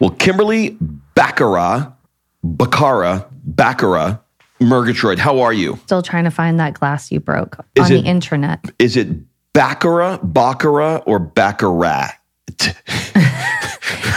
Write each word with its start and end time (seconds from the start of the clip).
Well, 0.00 0.10
Kimberly 0.10 0.76
Baccara, 1.14 1.94
Baccara, 2.42 3.26
Baccara, 3.44 4.20
Murgatroyd, 4.60 5.18
how 5.18 5.40
are 5.40 5.52
you? 5.52 5.78
Still 5.84 6.02
trying 6.02 6.24
to 6.24 6.30
find 6.30 6.58
that 6.60 6.74
glass 6.74 7.12
you 7.12 7.20
broke 7.20 7.58
Is 7.74 7.86
on 7.86 7.92
it- 7.96 8.02
the 8.02 8.08
internet. 8.08 8.64
Is 8.78 8.96
it 8.96 9.08
Baccara, 9.52 10.18
Baccara, 10.22 11.02
or 11.06 11.18
Baccarat? 11.18 12.12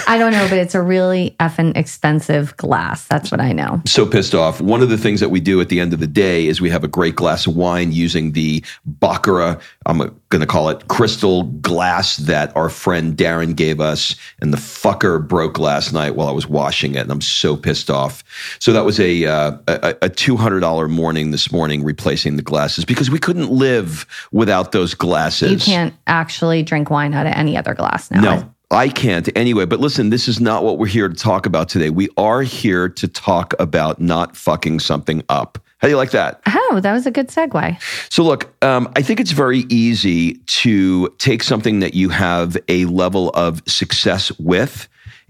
I 0.08 0.18
don't 0.18 0.32
know, 0.32 0.48
but 0.50 0.58
it's 0.58 0.76
a 0.76 0.82
really 0.82 1.36
effing 1.40 1.76
expensive 1.76 2.56
glass. 2.58 3.08
That's 3.08 3.32
what 3.32 3.42
I 3.42 3.52
know. 3.52 3.82
so 3.86 4.06
pissed 4.06 4.36
off. 4.36 4.62
One 4.62 4.82
of 4.82 4.90
the 4.90 4.98
things 4.98 5.20
that 5.20 5.30
we 5.30 5.40
do 5.40 5.60
at 5.62 5.70
the 5.70 5.80
end 5.80 5.94
of 5.94 6.00
the 6.00 6.08
day 6.08 6.48
is 6.48 6.62
we 6.62 6.70
have 6.70 6.84
a 6.84 6.88
great 6.88 7.16
glass 7.16 7.48
of 7.48 7.56
wine 7.56 7.92
using 7.92 8.34
the 8.34 8.64
Baccara, 8.86 9.60
I'm 9.86 9.98
going 9.98 10.42
to 10.42 10.46
call 10.46 10.70
it 10.70 10.88
crystal 10.88 11.44
glass 11.44 12.18
that 12.18 12.56
our 12.56 12.70
friend 12.70 13.16
Darren 13.16 13.56
gave 13.56 13.80
us. 13.80 14.16
And 14.40 14.54
the 14.54 14.58
fucker 14.58 15.26
broke 15.26 15.58
last 15.60 15.94
night 15.94 16.16
while 16.16 16.28
I 16.28 16.32
was 16.32 16.48
washing 16.48 16.96
it. 16.96 17.00
And 17.00 17.12
I'm 17.12 17.22
so 17.22 17.56
pissed 17.56 17.90
off. 17.90 18.24
So 18.60 18.74
that 18.74 18.86
was 18.86 19.00
a, 19.00 19.26
uh, 19.26 19.58
a, 19.68 19.96
a 20.04 20.10
$200 20.10 20.90
morning 20.90 21.32
this 21.32 21.52
morning 21.52 21.84
replacing 21.84 22.36
the 22.36 22.42
glasses 22.42 22.86
because 22.86 23.10
we 23.10 23.20
couldn't 23.20 23.52
live 23.52 24.06
without 24.32 24.72
those 24.72 24.94
glasses. 24.94 25.52
You 25.68 25.74
can't 25.74 25.94
actually 26.08 26.64
drink 26.64 26.90
wine 26.90 27.14
out 27.14 27.26
of 27.26 27.34
any 27.34 27.58
other 27.58 27.74
glass 27.74 28.12
now. 28.12 28.22
No, 28.22 28.54
I 28.74 28.90
can't 28.90 29.30
anyway. 29.38 29.66
But 29.66 29.80
listen, 29.80 30.10
this 30.10 30.28
is 30.28 30.42
not 30.42 30.64
what 30.64 30.80
we're 30.80 30.88
here 30.88 31.08
to 31.08 31.16
talk 31.16 31.46
about 31.46 31.70
today. 31.70 31.92
We 31.92 32.10
are 32.18 32.42
here 32.42 32.90
to 32.90 33.08
talk 33.08 33.54
about 33.60 34.02
not 34.02 34.36
fucking 34.36 34.80
something 34.80 35.24
up. 35.30 35.60
How 35.78 35.88
do 35.88 35.92
you 35.92 35.98
like 35.98 36.12
that? 36.12 36.42
Oh, 36.48 36.80
that 36.82 36.92
was 36.92 37.06
a 37.06 37.12
good 37.12 37.28
segue. 37.28 38.12
So, 38.12 38.24
look, 38.24 38.52
um, 38.64 38.92
I 38.96 39.02
think 39.02 39.20
it's 39.20 39.32
very 39.32 39.66
easy 39.70 40.36
to 40.36 41.10
take 41.20 41.44
something 41.44 41.82
that 41.82 41.94
you 41.94 42.10
have 42.10 42.58
a 42.68 42.86
level 42.86 43.30
of 43.32 43.62
success 43.68 44.32
with 44.40 44.88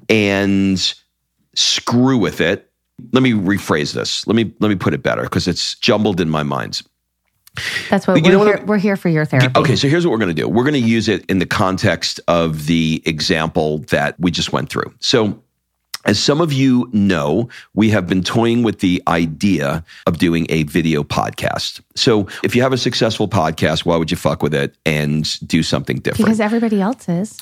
and 0.07 0.93
screw 1.55 2.17
with 2.17 2.39
it. 2.39 2.71
Let 3.11 3.23
me 3.23 3.31
rephrase 3.33 3.93
this. 3.93 4.25
Let 4.25 4.35
me 4.35 4.53
let 4.59 4.69
me 4.69 4.75
put 4.75 4.93
it 4.93 5.03
better 5.03 5.23
because 5.23 5.47
it's 5.47 5.75
jumbled 5.75 6.21
in 6.21 6.29
my 6.29 6.43
mind. 6.43 6.81
That's 7.89 8.07
what 8.07 8.21
we're 8.21 8.31
know 8.31 8.45
here. 8.45 8.63
We're 8.65 8.77
here 8.77 8.97
for 8.97 9.09
your 9.09 9.25
therapy. 9.25 9.51
Okay, 9.55 9.75
so 9.75 9.87
here's 9.87 10.05
what 10.05 10.11
we're 10.11 10.17
going 10.17 10.35
to 10.35 10.41
do. 10.41 10.47
We're 10.47 10.63
going 10.63 10.73
to 10.73 10.79
use 10.79 11.07
it 11.07 11.25
in 11.27 11.39
the 11.39 11.45
context 11.45 12.19
of 12.27 12.65
the 12.65 13.01
example 13.05 13.79
that 13.89 14.19
we 14.19 14.31
just 14.31 14.51
went 14.51 14.69
through. 14.69 14.93
So, 14.99 15.39
as 16.05 16.21
some 16.21 16.41
of 16.41 16.51
you 16.51 16.89
know, 16.91 17.47
we 17.73 17.89
have 17.91 18.07
been 18.07 18.23
toying 18.23 18.63
with 18.63 18.79
the 18.79 19.01
idea 19.07 19.85
of 20.05 20.17
doing 20.17 20.47
a 20.49 20.63
video 20.63 21.03
podcast. 21.03 21.79
So, 21.95 22.27
if 22.43 22.55
you 22.55 22.61
have 22.63 22.73
a 22.73 22.77
successful 22.77 23.27
podcast, 23.27 23.85
why 23.85 23.97
would 23.97 24.09
you 24.09 24.17
fuck 24.17 24.41
with 24.41 24.53
it 24.53 24.75
and 24.85 25.23
do 25.47 25.61
something 25.61 25.97
different? 25.97 26.25
Because 26.25 26.39
everybody 26.39 26.81
else 26.81 27.07
is. 27.07 27.39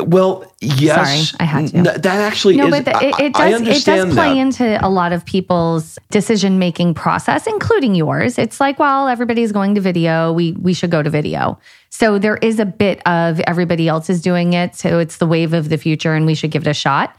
Well, 0.00 0.44
yes. 0.60 1.30
Sorry, 1.30 1.38
I 1.40 1.44
had 1.44 1.68
to. 1.68 1.76
N- 1.78 1.84
That 1.84 2.06
actually 2.06 2.56
No, 2.56 2.66
is. 2.66 2.70
but 2.70 2.84
the, 2.84 3.06
it, 3.06 3.20
it 3.20 3.34
does. 3.34 3.60
It 3.62 3.84
does 3.84 4.14
play 4.14 4.34
that. 4.34 4.36
into 4.36 4.86
a 4.86 4.88
lot 4.88 5.12
of 5.12 5.24
people's 5.24 5.98
decision 6.10 6.58
making 6.58 6.94
process, 6.94 7.46
including 7.46 7.94
yours. 7.94 8.38
It's 8.38 8.60
like, 8.60 8.78
well, 8.78 9.08
everybody's 9.08 9.52
going 9.52 9.74
to 9.74 9.80
video. 9.80 10.32
We 10.32 10.52
we 10.52 10.74
should 10.74 10.90
go 10.90 11.02
to 11.02 11.10
video. 11.10 11.58
So 11.90 12.18
there 12.18 12.36
is 12.36 12.58
a 12.60 12.66
bit 12.66 13.00
of 13.06 13.40
everybody 13.40 13.88
else 13.88 14.08
is 14.10 14.20
doing 14.22 14.52
it. 14.52 14.74
So 14.76 14.98
it's 14.98 15.16
the 15.18 15.26
wave 15.26 15.52
of 15.54 15.68
the 15.68 15.78
future, 15.78 16.14
and 16.14 16.26
we 16.26 16.34
should 16.34 16.50
give 16.50 16.66
it 16.66 16.70
a 16.70 16.74
shot. 16.74 17.16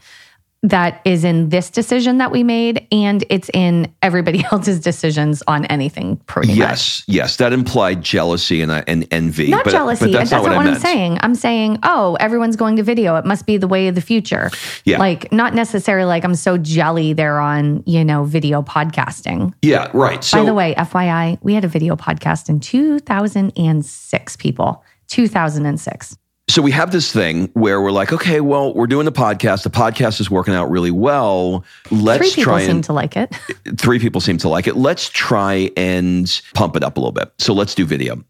That 0.62 1.00
is 1.06 1.24
in 1.24 1.48
this 1.48 1.70
decision 1.70 2.18
that 2.18 2.30
we 2.30 2.42
made, 2.42 2.86
and 2.92 3.24
it's 3.30 3.48
in 3.54 3.90
everybody 4.02 4.44
else's 4.52 4.78
decisions 4.78 5.42
on 5.48 5.64
anything. 5.66 6.18
Pretty 6.26 6.48
much. 6.48 6.58
Yes, 6.58 7.04
yes, 7.06 7.36
that 7.36 7.54
implied 7.54 8.02
jealousy 8.02 8.60
and, 8.60 8.70
uh, 8.70 8.84
and 8.86 9.06
envy. 9.10 9.48
Not 9.48 9.64
but, 9.64 9.70
jealousy. 9.70 10.04
But 10.06 10.12
that's, 10.12 10.30
that's, 10.30 10.44
not 10.44 10.54
what, 10.54 10.66
I 10.66 10.70
I'm 10.70 10.78
saying. 10.78 11.18
I'm 11.22 11.34
saying, 11.34 11.78
oh, 11.82 12.18
everyone's 12.20 12.56
going 12.56 12.76
to 12.76 12.82
video. 12.82 13.16
It 13.16 13.24
must 13.24 13.46
be 13.46 13.56
the 13.56 13.68
way 13.68 13.88
of 13.88 13.94
the 13.94 14.02
future. 14.02 14.50
Yeah. 14.84 14.98
Like, 14.98 15.32
not 15.32 15.54
necessarily 15.54 16.06
like 16.06 16.24
I'm 16.24 16.34
so 16.34 16.58
jelly 16.58 17.14
they're 17.14 17.40
on, 17.40 17.82
you 17.86 18.04
know, 18.04 18.24
video 18.24 18.60
podcasting. 18.60 19.54
Yeah, 19.62 19.90
right. 19.94 20.22
So, 20.22 20.40
By 20.40 20.44
the 20.44 20.54
way, 20.54 20.74
FYI, 20.74 21.38
we 21.40 21.54
had 21.54 21.64
a 21.64 21.68
video 21.68 21.96
podcast 21.96 22.50
in 22.50 22.60
2006, 22.60 24.36
people. 24.36 24.84
2006. 25.08 26.16
So 26.50 26.62
we 26.62 26.72
have 26.72 26.90
this 26.90 27.12
thing 27.12 27.48
where 27.54 27.80
we're 27.80 27.92
like, 27.92 28.12
okay, 28.12 28.40
well, 28.40 28.74
we're 28.74 28.86
doing 28.86 29.04
the 29.04 29.12
podcast. 29.12 29.62
The 29.62 29.70
podcast 29.70 30.20
is 30.20 30.30
working 30.30 30.54
out 30.54 30.70
really 30.70 30.90
well. 30.90 31.64
Let's 31.90 32.18
Three 32.18 32.30
people 32.30 32.52
try 32.52 32.66
seem 32.66 32.82
to 32.82 32.92
like 32.92 33.16
it. 33.16 33.34
three 33.78 33.98
people 33.98 34.20
seem 34.20 34.38
to 34.38 34.48
like 34.48 34.66
it. 34.66 34.76
Let's 34.76 35.08
try 35.08 35.70
and 35.76 36.42
pump 36.54 36.76
it 36.76 36.82
up 36.82 36.96
a 36.96 37.00
little 37.00 37.12
bit. 37.12 37.32
So 37.38 37.52
let's 37.52 37.74
do 37.74 37.86
video. 37.86 38.22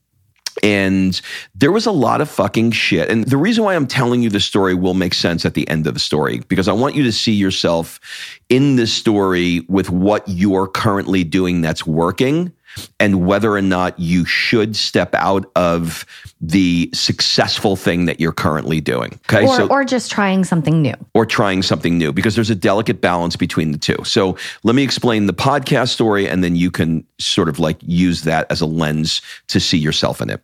And 0.62 1.18
there 1.54 1.72
was 1.72 1.86
a 1.86 1.92
lot 1.92 2.20
of 2.20 2.28
fucking 2.28 2.72
shit. 2.72 3.08
And 3.08 3.24
the 3.24 3.38
reason 3.38 3.64
why 3.64 3.74
I'm 3.74 3.86
telling 3.86 4.22
you 4.22 4.28
the 4.28 4.40
story 4.40 4.74
will 4.74 4.94
make 4.94 5.14
sense 5.14 5.46
at 5.46 5.54
the 5.54 5.66
end 5.68 5.86
of 5.86 5.94
the 5.94 6.00
story, 6.00 6.40
because 6.48 6.68
I 6.68 6.72
want 6.72 6.96
you 6.96 7.02
to 7.04 7.12
see 7.12 7.32
yourself 7.32 7.98
in 8.50 8.76
this 8.76 8.92
story 8.92 9.64
with 9.68 9.88
what 9.88 10.28
you're 10.28 10.66
currently 10.66 11.24
doing 11.24 11.62
that's 11.62 11.86
working 11.86 12.52
and 12.98 13.26
whether 13.26 13.52
or 13.52 13.62
not 13.62 13.98
you 13.98 14.24
should 14.24 14.76
step 14.76 15.14
out 15.14 15.50
of 15.56 16.06
the 16.40 16.90
successful 16.94 17.76
thing 17.76 18.06
that 18.06 18.20
you're 18.20 18.32
currently 18.32 18.80
doing. 18.80 19.18
Okay. 19.30 19.46
Or, 19.46 19.70
or 19.70 19.84
just 19.84 20.10
trying 20.10 20.44
something 20.44 20.80
new. 20.82 20.94
or 21.14 21.26
trying 21.26 21.62
something 21.62 21.98
new 21.98 22.12
because 22.12 22.34
there's 22.34 22.50
a 22.50 22.54
delicate 22.54 23.00
balance 23.00 23.36
between 23.36 23.72
the 23.72 23.78
two. 23.78 23.96
So 24.04 24.36
let 24.62 24.74
me 24.74 24.82
explain 24.82 25.26
the 25.26 25.34
podcast 25.34 25.88
story 25.90 26.28
and 26.28 26.42
then 26.42 26.56
you 26.56 26.70
can 26.70 27.04
sort 27.18 27.48
of 27.48 27.58
like 27.58 27.78
use 27.82 28.22
that 28.22 28.50
as 28.50 28.60
a 28.60 28.66
lens 28.66 29.20
to 29.48 29.60
see 29.60 29.78
yourself 29.78 30.20
in 30.20 30.30
it. 30.30 30.42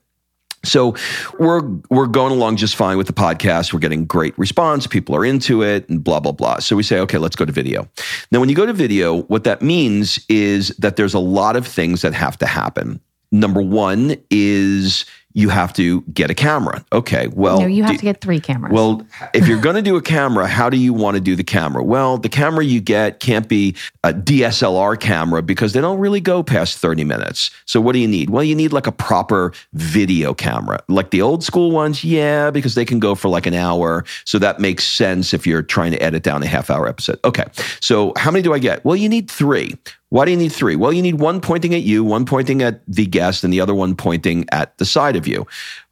So 0.66 0.94
we're 1.38 1.62
we're 1.90 2.06
going 2.06 2.32
along 2.32 2.56
just 2.56 2.76
fine 2.76 2.98
with 2.98 3.06
the 3.06 3.12
podcast. 3.12 3.72
We're 3.72 3.80
getting 3.80 4.04
great 4.04 4.38
response. 4.38 4.86
People 4.86 5.14
are 5.16 5.24
into 5.24 5.62
it 5.62 5.88
and 5.88 6.02
blah 6.02 6.20
blah 6.20 6.32
blah. 6.32 6.58
So 6.58 6.76
we 6.76 6.82
say, 6.82 6.98
okay, 7.00 7.18
let's 7.18 7.36
go 7.36 7.44
to 7.44 7.52
video. 7.52 7.88
Now, 8.30 8.40
when 8.40 8.48
you 8.48 8.54
go 8.54 8.66
to 8.66 8.72
video, 8.72 9.22
what 9.22 9.44
that 9.44 9.62
means 9.62 10.24
is 10.28 10.68
that 10.78 10.96
there's 10.96 11.14
a 11.14 11.18
lot 11.18 11.56
of 11.56 11.66
things 11.66 12.02
that 12.02 12.12
have 12.14 12.36
to 12.38 12.46
happen. 12.46 13.00
Number 13.32 13.60
one 13.60 14.16
is 14.30 15.04
you 15.36 15.50
have 15.50 15.70
to 15.74 16.00
get 16.14 16.30
a 16.30 16.34
camera. 16.34 16.82
Okay, 16.94 17.28
well, 17.28 17.60
No, 17.60 17.66
you 17.66 17.82
have 17.82 17.92
do- 17.92 17.98
to 17.98 18.04
get 18.04 18.22
three 18.22 18.40
cameras. 18.40 18.72
well, 18.72 19.06
if 19.34 19.46
you're 19.46 19.60
going 19.60 19.76
to 19.76 19.82
do 19.82 19.94
a 19.96 20.00
camera, 20.00 20.46
how 20.46 20.70
do 20.70 20.78
you 20.78 20.94
want 20.94 21.14
to 21.16 21.20
do 21.20 21.36
the 21.36 21.44
camera? 21.44 21.84
Well, 21.84 22.16
the 22.16 22.30
camera 22.30 22.64
you 22.64 22.80
get 22.80 23.20
can't 23.20 23.46
be 23.46 23.74
a 24.02 24.14
DSLR 24.14 24.98
camera 24.98 25.42
because 25.42 25.74
they 25.74 25.82
don't 25.82 25.98
really 25.98 26.20
go 26.20 26.42
past 26.42 26.78
30 26.78 27.04
minutes. 27.04 27.50
So 27.66 27.82
what 27.82 27.92
do 27.92 27.98
you 27.98 28.08
need? 28.08 28.30
Well, 28.30 28.44
you 28.44 28.54
need 28.54 28.72
like 28.72 28.86
a 28.86 28.92
proper 28.92 29.52
video 29.74 30.32
camera. 30.32 30.80
Like 30.88 31.10
the 31.10 31.20
old 31.20 31.44
school 31.44 31.70
ones, 31.70 32.02
yeah, 32.02 32.50
because 32.50 32.74
they 32.74 32.86
can 32.86 32.98
go 32.98 33.14
for 33.14 33.28
like 33.28 33.44
an 33.44 33.54
hour. 33.54 34.06
So 34.24 34.38
that 34.38 34.58
makes 34.58 34.84
sense 34.86 35.34
if 35.34 35.46
you're 35.46 35.62
trying 35.62 35.92
to 35.92 36.02
edit 36.02 36.22
down 36.22 36.42
a 36.42 36.46
half 36.46 36.70
hour 36.70 36.88
episode. 36.88 37.18
Okay. 37.24 37.44
So 37.80 38.14
how 38.16 38.30
many 38.30 38.40
do 38.42 38.54
I 38.54 38.58
get? 38.58 38.82
Well, 38.86 38.96
you 38.96 39.10
need 39.10 39.30
three. 39.30 39.74
Why 40.10 40.24
do 40.24 40.30
you 40.30 40.36
need 40.36 40.52
three? 40.52 40.76
Well, 40.76 40.92
you 40.92 41.02
need 41.02 41.18
one 41.18 41.40
pointing 41.40 41.74
at 41.74 41.82
you, 41.82 42.04
one 42.04 42.26
pointing 42.26 42.62
at 42.62 42.80
the 42.86 43.06
guest, 43.06 43.42
and 43.42 43.52
the 43.52 43.60
other 43.60 43.74
one 43.74 43.96
pointing 43.96 44.46
at 44.52 44.76
the 44.78 44.84
side 44.84 45.16
of 45.16 45.26
you. 45.26 45.46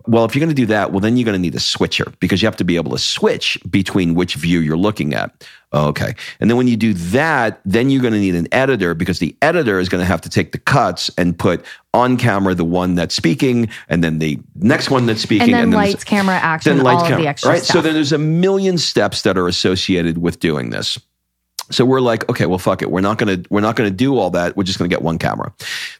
Well, 0.06 0.25
if 0.25 0.34
you're 0.34 0.40
going 0.40 0.55
to 0.55 0.62
do 0.62 0.66
that, 0.66 0.93
well, 0.93 1.00
then 1.00 1.16
you're 1.16 1.25
going 1.25 1.34
to 1.34 1.40
need 1.40 1.55
a 1.55 1.61
switcher 1.61 2.12
because 2.20 2.40
you 2.43 2.46
have 2.46 2.56
to 2.58 2.64
be 2.64 2.76
able 2.76 2.93
to 2.93 2.99
switch 2.99 3.58
between 3.70 4.14
which 4.14 4.34
view 4.34 4.61
you're 4.61 4.76
looking 4.76 5.14
at. 5.14 5.49
Okay. 5.72 6.14
And 6.38 6.49
then 6.49 6.56
when 6.56 6.69
you 6.69 6.76
do 6.76 6.93
that, 6.94 7.61
then 7.64 7.90
you're 7.90 8.02
going 8.02 8.12
to 8.12 8.20
need 8.20 8.34
an 8.37 8.46
editor 8.52 8.94
because 8.94 9.19
the 9.19 9.34
editor 9.43 9.81
is 9.81 9.88
going 9.88 10.02
to 10.02 10.06
have 10.06 10.20
to 10.20 10.28
take 10.28 10.52
the 10.52 10.58
cuts 10.58 11.11
and 11.19 11.37
put 11.37 11.64
on 11.93 12.16
camera 12.16 12.55
the 12.55 12.64
one 12.64 12.94
that's 12.94 13.14
speaking 13.14 13.69
and 13.88 14.05
then 14.05 14.19
the 14.20 14.38
next 14.56 14.90
one 14.90 15.06
that's 15.06 15.22
speaking. 15.22 15.52
and 15.52 15.55
then 15.55 15.70
there's- 15.70 15.88
lights, 15.94 16.05
camera, 16.05 16.37
action, 16.37 16.76
then 16.76 16.87
all 16.87 16.93
lights, 16.93 17.02
of 17.02 17.08
camera, 17.08 17.22
the 17.22 17.28
extra 17.28 17.50
right? 17.50 17.62
So 17.62 17.81
then 17.81 17.94
there's 17.94 18.12
a 18.12 18.19
million 18.19 18.78
steps 18.78 19.22
that 19.22 19.37
are 19.38 19.49
associated 19.49 20.19
with 20.19 20.38
doing 20.38 20.70
this. 20.70 20.99
So 21.70 21.84
we're 21.84 22.00
like, 22.00 22.28
okay, 22.28 22.46
well, 22.46 22.58
fuck 22.58 22.82
it. 22.82 22.90
We're 22.90 23.00
not 23.00 23.19
gonna 23.19 23.43
we're 23.50 23.61
not 23.61 23.76
gonna 23.76 23.90
do 23.90 24.19
all 24.19 24.31
that. 24.31 24.56
We're 24.56 24.64
just 24.64 24.78
gonna 24.78 24.88
get 24.88 25.02
one 25.02 25.19
camera. 25.19 25.52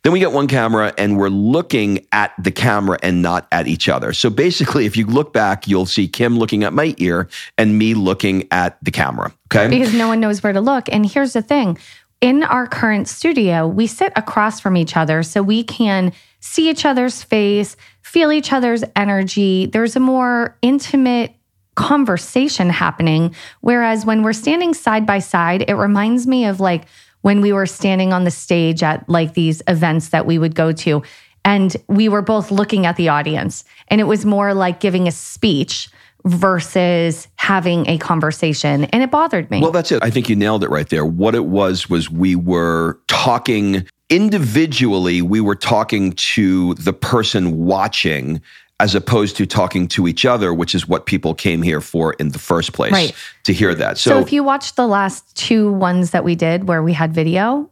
Then 0.03 0.13
we 0.13 0.19
get 0.19 0.33
one 0.33 0.49
camera, 0.49 0.93
and 0.99 1.19
we're 1.19 1.29
looking 1.29 2.07
at 2.13 2.33
the 2.39 2.51
camera 2.51 2.99
and 3.03 3.23
not 3.23 3.47
at 3.53 3.67
each 3.67 3.89
other. 3.89 4.13
So 4.13 4.31
basically, 4.31 4.87
if 4.87 4.97
you 4.97 5.07
look 5.07 5.33
back, 5.33 5.67
you'll 5.67 5.87
see 5.87 6.09
Kim 6.09 6.39
looking 6.39 6.65
at 6.65 6.73
my 6.73 6.95
ear 6.99 7.29
and 7.57 7.79
me 7.79 7.95
looking 7.95 8.47
at 8.51 8.79
the 8.83 8.91
camera. 8.91 9.33
Okay. 9.55 9.69
because 9.69 9.95
no 9.95 10.09
one 10.09 10.19
knows 10.19 10.43
where 10.43 10.53
to 10.53 10.61
look. 10.61 10.89
And 10.91 11.09
here's 11.09 11.35
the 11.35 11.43
thing 11.43 11.79
in 12.25 12.43
our 12.43 12.67
current 12.67 13.07
studio, 13.07 13.69
we 13.69 13.87
sit 13.87 14.11
across 14.17 14.59
from 14.59 14.79
each 14.79 14.97
other 14.97 15.23
so 15.23 15.43
we 15.43 15.63
can 15.63 16.11
see 16.41 16.71
each 16.71 16.87
other's 16.87 17.23
face, 17.23 17.77
feel 18.01 18.33
each 18.33 18.51
other's 18.51 18.83
energy. 18.97 19.67
There's 19.67 19.95
a 19.95 20.01
more 20.01 20.57
intimate 20.63 21.35
conversation 21.75 22.71
happening. 22.71 23.35
Whereas 23.61 24.07
when 24.07 24.23
we're 24.23 24.33
standing 24.33 24.75
side 24.75 25.07
by 25.07 25.19
side, 25.19 25.65
it 25.69 25.75
reminds 25.75 26.27
me 26.27 26.47
of 26.47 26.61
like 26.61 26.87
when 27.23 27.41
we 27.41 27.53
were 27.53 27.67
standing 27.67 28.13
on 28.13 28.25
the 28.25 28.31
stage 28.31 28.83
at 28.83 29.09
like 29.09 29.35
these 29.35 29.63
events 29.67 30.11
that 30.11 30.27
we 30.27 30.39
would 30.39 30.55
go 30.55 30.73
to. 30.73 31.03
And 31.45 31.77
we 31.89 32.09
were 32.09 32.23
both 32.23 32.51
looking 32.51 32.87
at 32.87 32.97
the 32.97 33.09
audience, 33.09 33.65
and 33.89 34.01
it 34.01 34.05
was 34.05 34.25
more 34.25 34.55
like 34.55 34.81
giving 34.81 35.07
a 35.07 35.13
speech 35.13 35.91
versus 36.25 37.29
having 37.37 37.87
a 37.87 37.99
conversation. 37.99 38.85
And 38.85 39.03
it 39.03 39.11
bothered 39.11 39.51
me. 39.51 39.61
Well, 39.61 39.71
that's 39.71 39.93
it. 39.93 40.03
I 40.03 40.11
think 40.11 40.29
you 40.31 40.37
nailed 40.37 40.65
it 40.65 40.71
right 40.71 40.89
there. 40.89 41.05
What 41.05 41.35
it 41.35 41.45
was 41.45 41.91
was 41.91 42.11
we 42.11 42.35
were 42.35 42.99
talking 43.09 43.87
individually, 44.09 45.23
we 45.23 45.41
were 45.41 45.55
talking 45.55 46.13
to 46.13 46.75
the 46.75 46.93
person 46.93 47.65
watching 47.65 48.41
as 48.81 48.95
opposed 48.95 49.37
to 49.37 49.47
talking 49.47 49.87
to 49.89 50.09
each 50.09 50.25
other, 50.25 50.53
which 50.53 50.75
is 50.75 50.89
what 50.89 51.07
people 51.07 51.33
came 51.35 51.63
here 51.63 51.81
for 51.81 52.15
in 52.15 52.31
the 52.31 52.39
first 52.39 52.73
place 52.73 52.93
Right. 52.93 53.15
to 53.45 53.53
hear 53.53 53.75
that. 53.75 53.99
so, 53.99 54.11
So, 54.11 54.19
if 54.21 54.33
you 54.33 54.43
watch 54.43 54.75
the 54.75 54.87
last 54.87 55.37
two 55.37 55.73
ones 55.73 56.11
that 56.11 56.25
we 56.25 56.35
did 56.35 56.67
where 56.67 56.83
we 56.83 56.93
had 56.93 57.15
video, 57.15 57.71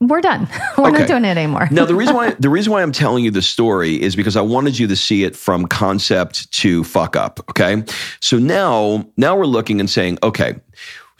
we're 0.00 0.20
done. 0.20 0.46
we're 0.78 0.88
Okay. 0.90 0.98
not 1.00 1.08
doing 1.08 1.24
it 1.24 1.36
anymore. 1.36 1.66
now 1.72 1.84
the 1.84 1.94
reason 1.96 2.14
why 2.14 2.30
the 2.38 2.48
reason 2.48 2.72
why 2.72 2.82
I'm 2.82 2.92
telling 2.92 3.24
you 3.24 3.32
the 3.32 3.42
story 3.42 4.00
is 4.00 4.14
because 4.14 4.36
I 4.36 4.40
wanted 4.42 4.78
you 4.78 4.86
to 4.86 4.94
see 4.96 5.24
it 5.24 5.34
from 5.34 5.66
concept 5.66 6.52
to 6.52 6.84
fuck 6.84 7.16
up. 7.16 7.40
Okay. 7.50 7.82
So 8.20 8.38
now 8.38 9.06
now 9.16 9.36
we're 9.36 9.46
looking 9.46 9.80
and 9.80 9.90
saying, 9.90 10.18
okay, 10.22 10.54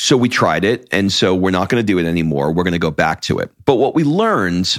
so 0.01 0.17
we 0.17 0.29
tried 0.29 0.63
it, 0.63 0.87
and 0.93 1.11
so 1.11 1.35
we're 1.35 1.51
not 1.51 1.69
going 1.71 1.85
to 1.85 1.87
do 1.87 1.99
it 1.99 2.07
anymore. 2.07 2.53
We're 2.53 2.63
going 2.63 2.73
to 2.73 2.79
go 2.79 2.93
back 2.93 3.21
to 3.23 3.41
it. 3.41 3.51
But 3.65 3.75
what 3.77 3.97
we 3.97 4.05
learned 4.05 4.79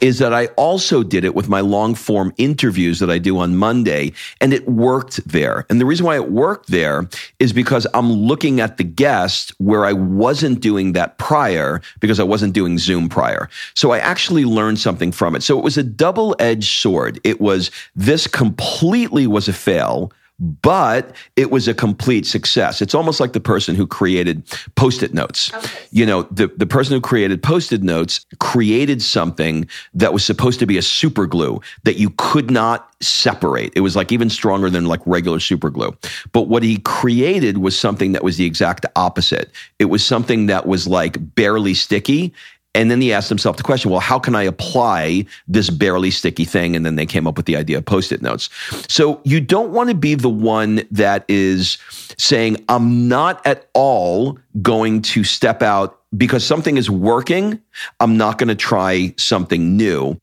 is 0.00 0.18
that 0.18 0.32
I 0.32 0.46
also 0.56 1.02
did 1.02 1.24
it 1.24 1.34
with 1.34 1.48
my 1.48 1.60
long 1.60 1.94
form 1.94 2.32
interviews 2.36 2.98
that 3.00 3.10
I 3.10 3.18
do 3.18 3.38
on 3.38 3.56
Monday, 3.56 4.12
and 4.40 4.52
it 4.52 4.68
worked 4.68 5.26
there. 5.28 5.66
And 5.68 5.80
the 5.80 5.86
reason 5.86 6.06
why 6.06 6.16
it 6.16 6.30
worked 6.30 6.68
there 6.68 7.08
is 7.38 7.52
because 7.52 7.86
I'm 7.94 8.12
looking 8.12 8.60
at 8.60 8.76
the 8.76 8.84
guest 8.84 9.52
where 9.58 9.84
I 9.84 9.92
wasn't 9.92 10.60
doing 10.60 10.92
that 10.92 11.18
prior 11.18 11.80
because 12.00 12.20
I 12.20 12.24
wasn't 12.24 12.54
doing 12.54 12.78
Zoom 12.78 13.08
prior. 13.08 13.48
So 13.74 13.90
I 13.92 13.98
actually 13.98 14.44
learned 14.44 14.78
something 14.78 15.12
from 15.12 15.36
it. 15.36 15.42
So 15.42 15.58
it 15.58 15.64
was 15.64 15.76
a 15.76 15.82
double 15.82 16.36
edged 16.38 16.80
sword. 16.80 17.20
It 17.24 17.40
was 17.40 17.70
this 17.94 18.26
completely 18.26 19.26
was 19.26 19.48
a 19.48 19.52
fail 19.52 20.12
but 20.40 21.14
it 21.36 21.50
was 21.50 21.68
a 21.68 21.74
complete 21.74 22.26
success. 22.26 22.80
It's 22.80 22.94
almost 22.94 23.20
like 23.20 23.34
the 23.34 23.40
person 23.40 23.74
who 23.74 23.86
created 23.86 24.42
post-it 24.74 25.12
notes. 25.12 25.52
You 25.90 26.06
know, 26.06 26.22
the, 26.22 26.48
the 26.48 26.66
person 26.66 26.94
who 26.94 27.00
created 27.00 27.42
post-it 27.42 27.82
notes 27.82 28.24
created 28.38 29.02
something 29.02 29.68
that 29.94 30.12
was 30.12 30.24
supposed 30.24 30.58
to 30.60 30.66
be 30.66 30.78
a 30.78 30.82
super 30.82 31.26
glue 31.26 31.60
that 31.84 31.96
you 31.96 32.10
could 32.10 32.50
not 32.50 32.90
separate. 33.02 33.72
It 33.76 33.80
was 33.80 33.96
like 33.96 34.12
even 34.12 34.30
stronger 34.30 34.70
than 34.70 34.86
like 34.86 35.00
regular 35.06 35.40
super 35.40 35.70
glue. 35.70 35.96
But 36.32 36.48
what 36.48 36.62
he 36.62 36.78
created 36.78 37.58
was 37.58 37.78
something 37.78 38.12
that 38.12 38.24
was 38.24 38.36
the 38.36 38.46
exact 38.46 38.86
opposite. 38.96 39.50
It 39.78 39.86
was 39.86 40.04
something 40.04 40.46
that 40.46 40.66
was 40.66 40.86
like 40.86 41.34
barely 41.34 41.74
sticky 41.74 42.32
and 42.74 42.90
then 42.90 43.00
he 43.00 43.12
asked 43.12 43.28
himself 43.28 43.56
the 43.56 43.62
question, 43.62 43.90
well, 43.90 44.00
how 44.00 44.18
can 44.18 44.36
I 44.36 44.44
apply 44.44 45.26
this 45.48 45.70
barely 45.70 46.10
sticky 46.10 46.44
thing? 46.44 46.76
And 46.76 46.86
then 46.86 46.94
they 46.94 47.06
came 47.06 47.26
up 47.26 47.36
with 47.36 47.46
the 47.46 47.56
idea 47.56 47.78
of 47.78 47.84
post 47.84 48.12
it 48.12 48.22
notes. 48.22 48.48
So 48.88 49.20
you 49.24 49.40
don't 49.40 49.72
want 49.72 49.88
to 49.90 49.94
be 49.94 50.14
the 50.14 50.28
one 50.28 50.82
that 50.90 51.24
is 51.28 51.78
saying, 52.16 52.64
I'm 52.68 53.08
not 53.08 53.44
at 53.44 53.68
all 53.74 54.38
going 54.62 55.02
to 55.02 55.24
step 55.24 55.62
out 55.62 56.00
because 56.16 56.44
something 56.44 56.76
is 56.76 56.88
working. 56.88 57.60
I'm 57.98 58.16
not 58.16 58.38
going 58.38 58.48
to 58.48 58.54
try 58.54 59.14
something 59.16 59.76
new. 59.76 60.16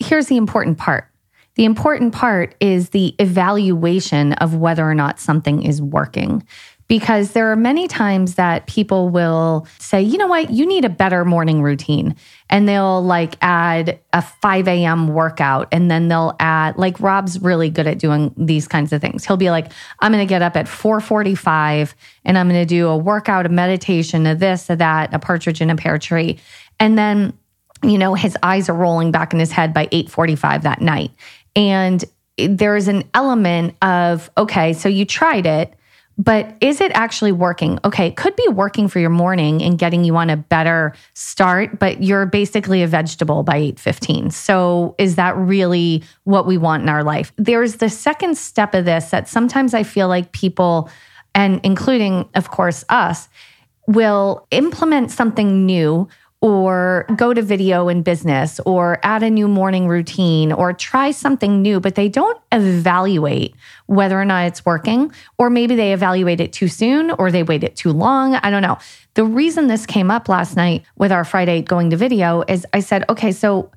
Here's 0.00 0.26
the 0.26 0.36
important 0.36 0.78
part. 0.78 1.08
The 1.56 1.64
important 1.64 2.12
part 2.12 2.56
is 2.60 2.90
the 2.90 3.14
evaluation 3.18 4.32
of 4.34 4.56
whether 4.56 4.88
or 4.88 4.94
not 4.94 5.20
something 5.20 5.62
is 5.62 5.80
working. 5.80 6.44
Because 6.86 7.32
there 7.32 7.50
are 7.50 7.56
many 7.56 7.88
times 7.88 8.34
that 8.34 8.66
people 8.66 9.08
will 9.08 9.66
say, 9.78 10.02
you 10.02 10.18
know 10.18 10.26
what, 10.26 10.50
you 10.50 10.66
need 10.66 10.84
a 10.84 10.90
better 10.90 11.24
morning 11.24 11.62
routine. 11.62 12.14
And 12.50 12.68
they'll 12.68 13.02
like 13.02 13.36
add 13.40 13.98
a 14.12 14.20
5 14.20 14.68
a.m. 14.68 15.08
workout. 15.08 15.68
And 15.72 15.90
then 15.90 16.08
they'll 16.08 16.36
add, 16.38 16.76
like 16.76 17.00
Rob's 17.00 17.40
really 17.40 17.70
good 17.70 17.86
at 17.86 17.98
doing 17.98 18.34
these 18.36 18.68
kinds 18.68 18.92
of 18.92 19.00
things. 19.00 19.24
He'll 19.24 19.38
be 19.38 19.50
like, 19.50 19.72
I'm 20.00 20.12
going 20.12 20.26
to 20.26 20.28
get 20.28 20.42
up 20.42 20.56
at 20.56 20.68
445 20.68 21.94
and 22.24 22.36
I'm 22.36 22.48
going 22.48 22.60
to 22.60 22.66
do 22.66 22.88
a 22.88 22.96
workout, 22.96 23.46
a 23.46 23.48
meditation, 23.48 24.26
a 24.26 24.34
this, 24.34 24.68
a 24.68 24.76
that, 24.76 25.14
a 25.14 25.18
partridge 25.18 25.60
in 25.60 25.70
a 25.70 25.76
pear 25.76 25.98
tree. 25.98 26.38
And 26.78 26.98
then 26.98 27.32
you 27.84 27.98
know 27.98 28.14
his 28.14 28.36
eyes 28.42 28.68
are 28.68 28.74
rolling 28.74 29.10
back 29.10 29.32
in 29.32 29.38
his 29.38 29.52
head 29.52 29.74
by 29.74 29.86
8:45 29.88 30.62
that 30.62 30.80
night 30.80 31.10
and 31.54 32.04
there's 32.38 32.88
an 32.88 33.04
element 33.14 33.76
of 33.82 34.30
okay 34.36 34.72
so 34.72 34.88
you 34.88 35.04
tried 35.04 35.46
it 35.46 35.74
but 36.16 36.56
is 36.60 36.80
it 36.80 36.92
actually 36.92 37.32
working? 37.32 37.78
Okay 37.84 38.06
it 38.08 38.16
could 38.16 38.36
be 38.36 38.46
working 38.48 38.88
for 38.88 38.98
your 38.98 39.10
morning 39.10 39.62
and 39.62 39.78
getting 39.78 40.04
you 40.04 40.16
on 40.16 40.30
a 40.30 40.36
better 40.36 40.94
start 41.14 41.78
but 41.78 42.02
you're 42.02 42.26
basically 42.26 42.82
a 42.82 42.86
vegetable 42.86 43.42
by 43.42 43.56
8:15 43.56 44.32
so 44.32 44.94
is 44.98 45.16
that 45.16 45.36
really 45.36 46.02
what 46.24 46.46
we 46.46 46.56
want 46.56 46.82
in 46.82 46.88
our 46.88 47.04
life? 47.04 47.32
There's 47.36 47.76
the 47.76 47.88
second 47.88 48.38
step 48.38 48.74
of 48.74 48.84
this 48.84 49.10
that 49.10 49.28
sometimes 49.28 49.74
i 49.74 49.82
feel 49.82 50.08
like 50.08 50.32
people 50.32 50.90
and 51.34 51.60
including 51.64 52.28
of 52.34 52.50
course 52.50 52.84
us 52.88 53.28
will 53.86 54.46
implement 54.50 55.10
something 55.10 55.66
new 55.66 56.08
or 56.44 57.06
go 57.16 57.32
to 57.32 57.40
video 57.40 57.88
in 57.88 58.02
business 58.02 58.60
or 58.66 59.00
add 59.02 59.22
a 59.22 59.30
new 59.30 59.48
morning 59.48 59.88
routine 59.88 60.52
or 60.52 60.74
try 60.74 61.10
something 61.10 61.62
new, 61.62 61.80
but 61.80 61.94
they 61.94 62.06
don't 62.06 62.38
evaluate 62.52 63.54
whether 63.86 64.20
or 64.20 64.26
not 64.26 64.44
it's 64.44 64.62
working, 64.66 65.10
or 65.38 65.48
maybe 65.48 65.74
they 65.74 65.94
evaluate 65.94 66.40
it 66.40 66.52
too 66.52 66.68
soon 66.68 67.10
or 67.12 67.32
they 67.32 67.42
wait 67.42 67.64
it 67.64 67.74
too 67.76 67.92
long. 67.92 68.34
I 68.34 68.50
don't 68.50 68.60
know. 68.60 68.76
The 69.14 69.24
reason 69.24 69.68
this 69.68 69.86
came 69.86 70.10
up 70.10 70.28
last 70.28 70.54
night 70.54 70.84
with 70.96 71.10
our 71.10 71.24
Friday 71.24 71.62
going 71.62 71.88
to 71.88 71.96
video 71.96 72.44
is 72.46 72.66
I 72.74 72.80
said, 72.80 73.06
okay, 73.08 73.32
so 73.32 73.72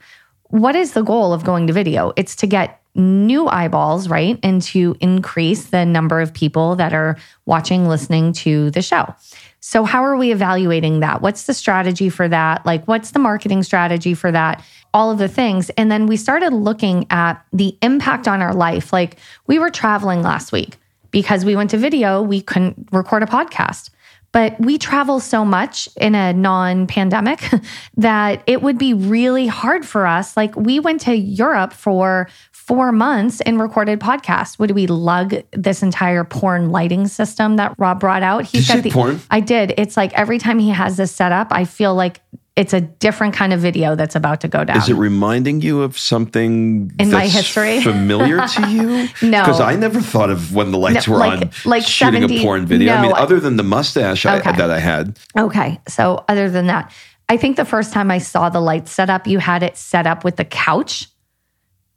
what 0.49 0.75
is 0.75 0.91
the 0.91 1.03
goal 1.03 1.31
of 1.31 1.45
going 1.45 1.67
to 1.67 1.73
video? 1.73 2.11
It's 2.17 2.35
to 2.35 2.47
get 2.47 2.81
new 2.97 3.47
eyeballs, 3.47 4.09
right? 4.09 4.39
And 4.43 4.61
to 4.63 4.95
increase 4.99 5.67
the 5.67 5.85
number 5.85 6.19
of 6.19 6.33
people 6.33 6.75
that 6.75 6.93
are 6.93 7.17
watching, 7.45 7.87
listening 7.87 8.33
to 8.33 8.71
the 8.71 8.81
show. 8.81 9.13
So, 9.59 9.83
how 9.83 10.03
are 10.03 10.15
we 10.15 10.31
evaluating 10.31 11.01
that? 11.01 11.21
What's 11.21 11.43
the 11.43 11.53
strategy 11.53 12.09
for 12.09 12.27
that? 12.29 12.65
Like, 12.65 12.85
what's 12.87 13.11
the 13.11 13.19
marketing 13.19 13.63
strategy 13.63 14.13
for 14.13 14.31
that? 14.31 14.63
All 14.93 15.11
of 15.11 15.17
the 15.17 15.27
things. 15.27 15.69
And 15.71 15.91
then 15.91 16.07
we 16.07 16.15
started 16.15 16.53
looking 16.53 17.05
at 17.09 17.43
the 17.51 17.77
impact 17.81 18.27
on 18.27 18.41
our 18.41 18.53
life. 18.53 18.93
Like, 18.93 19.17
we 19.45 19.59
were 19.59 19.69
traveling 19.69 20.21
last 20.21 20.51
week 20.51 20.77
because 21.11 21.43
we 21.43 21.55
went 21.55 21.71
to 21.71 21.77
video, 21.77 22.21
we 22.21 22.41
couldn't 22.41 22.87
record 22.91 23.23
a 23.23 23.25
podcast. 23.25 23.89
But 24.31 24.59
we 24.59 24.77
travel 24.77 25.19
so 25.19 25.43
much 25.43 25.89
in 25.99 26.13
a 26.13 26.31
non 26.33 26.85
pandemic 26.85 27.49
that 27.97 28.43
it 28.45 28.61
would 28.61 28.77
be 28.77 28.93
really 28.93 29.47
hard 29.47 29.85
for 29.85 30.05
us. 30.05 30.37
Like, 30.37 30.55
we 30.55 30.79
went 30.79 31.01
to 31.01 31.15
Europe 31.15 31.73
for 31.73 32.29
four 32.67 32.91
months 32.91 33.39
and 33.41 33.61
recorded 33.61 33.99
podcasts. 33.99 34.59
Would 34.59 34.71
we 34.71 34.87
lug 34.87 35.35
this 35.51 35.81
entire 35.81 36.25
porn 36.25 36.69
lighting 36.69 37.07
system 37.07 37.55
that 37.55 37.73
Rob 37.77 37.99
brought 37.99 38.23
out? 38.23 38.43
He's 38.45 38.67
did 38.67 38.75
got 38.75 38.83
the 38.83 38.91
porn. 38.91 39.21
I 39.31 39.39
did. 39.39 39.73
It's 39.77 39.95
like 39.95 40.13
every 40.13 40.37
time 40.37 40.59
he 40.59 40.69
has 40.69 40.97
this 40.97 41.11
set 41.11 41.31
up, 41.31 41.47
I 41.51 41.63
feel 41.63 41.95
like 41.95 42.19
it's 42.57 42.73
a 42.73 42.81
different 42.81 43.35
kind 43.35 43.53
of 43.53 43.59
video 43.61 43.95
that's 43.95 44.15
about 44.15 44.41
to 44.41 44.47
go 44.47 44.65
down. 44.65 44.77
Is 44.77 44.89
it 44.89 44.95
reminding 44.95 45.61
you 45.61 45.83
of 45.83 45.97
something 45.97 46.91
in 46.99 47.11
my 47.11 47.27
history 47.27 47.81
familiar 47.83 48.45
to 48.47 48.69
you? 48.69 49.07
no, 49.21 49.43
because 49.43 49.61
I 49.61 49.75
never 49.75 50.01
thought 50.01 50.31
of 50.31 50.53
when 50.53 50.71
the 50.71 50.77
lights 50.79 51.07
no, 51.07 51.13
were 51.13 51.19
like, 51.19 51.41
on, 51.41 51.51
like 51.65 51.83
shooting 51.83 52.23
70, 52.23 52.39
a 52.39 52.43
porn 52.43 52.65
video. 52.65 52.93
No, 52.93 52.97
I 52.97 53.01
mean, 53.03 53.11
other 53.13 53.39
than 53.39 53.57
the 53.57 53.63
mustache 53.63 54.25
okay. 54.25 54.49
I, 54.49 54.51
that 54.53 54.71
I 54.71 54.79
had. 54.79 55.19
Okay, 55.37 55.79
so 55.87 56.25
other 56.27 56.49
than 56.49 56.65
that, 56.67 56.91
I 57.29 57.37
think 57.37 57.57
the 57.57 57.65
first 57.65 57.93
time 57.93 58.09
I 58.09 58.17
saw 58.17 58.49
the 58.49 58.59
lights 58.59 58.91
set 58.91 59.09
up, 59.09 59.27
you 59.27 59.37
had 59.37 59.61
it 59.61 59.77
set 59.77 60.07
up 60.07 60.23
with 60.23 60.37
the 60.37 60.45
couch. 60.45 61.07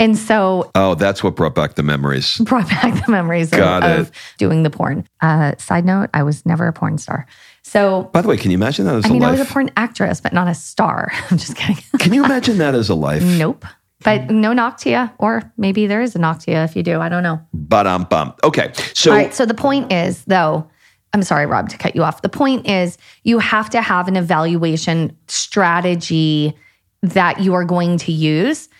And 0.00 0.16
so, 0.16 0.70
oh, 0.74 0.94
that's 0.94 1.22
what 1.22 1.36
brought 1.36 1.54
back 1.54 1.74
the 1.74 1.82
memories. 1.82 2.38
Brought 2.40 2.68
back 2.68 3.04
the 3.04 3.12
memories 3.12 3.52
of, 3.52 3.60
of, 3.60 4.10
doing 4.38 4.62
the 4.62 4.70
porn. 4.70 5.06
Uh, 5.20 5.54
side 5.58 5.84
note: 5.84 6.08
I 6.14 6.22
was 6.22 6.44
never 6.46 6.66
a 6.66 6.72
porn 6.72 6.96
star. 6.96 7.26
So, 7.62 8.04
by 8.04 8.22
the 8.22 8.28
way, 8.28 8.38
can 8.38 8.50
you 8.50 8.56
imagine 8.56 8.86
that 8.86 8.94
as 8.94 9.04
I 9.04 9.08
a 9.08 9.12
mean, 9.12 9.20
life? 9.20 9.28
I 9.28 9.32
was 9.32 9.40
a 9.42 9.52
porn 9.52 9.70
actress, 9.76 10.20
but 10.22 10.32
not 10.32 10.48
a 10.48 10.54
star. 10.54 11.12
I'm 11.30 11.36
just 11.36 11.54
kidding. 11.54 11.76
can 11.98 12.14
you 12.14 12.24
imagine 12.24 12.56
that 12.58 12.74
as 12.74 12.88
a 12.88 12.94
life? 12.94 13.22
Nope. 13.22 13.66
But 14.02 14.30
no 14.30 14.54
you, 14.86 15.10
or 15.18 15.52
maybe 15.58 15.86
there 15.86 16.00
is 16.00 16.16
a 16.16 16.18
you 16.18 16.56
if 16.56 16.74
you 16.74 16.82
do. 16.82 17.00
I 17.00 17.10
don't 17.10 17.22
know. 17.22 17.38
But 17.52 17.86
um, 17.86 18.04
bum. 18.04 18.32
Okay. 18.42 18.72
So, 18.94 19.10
all 19.10 19.16
right. 19.18 19.34
So 19.34 19.44
the 19.44 19.52
point 19.52 19.92
is, 19.92 20.24
though, 20.24 20.66
I'm 21.12 21.22
sorry, 21.22 21.44
Rob, 21.44 21.68
to 21.68 21.76
cut 21.76 21.94
you 21.94 22.02
off. 22.02 22.22
The 22.22 22.30
point 22.30 22.66
is, 22.66 22.96
you 23.24 23.38
have 23.38 23.68
to 23.70 23.82
have 23.82 24.08
an 24.08 24.16
evaluation 24.16 25.14
strategy 25.28 26.56
that 27.02 27.40
you 27.40 27.52
are 27.52 27.66
going 27.66 27.98
to 27.98 28.12
use 28.12 28.70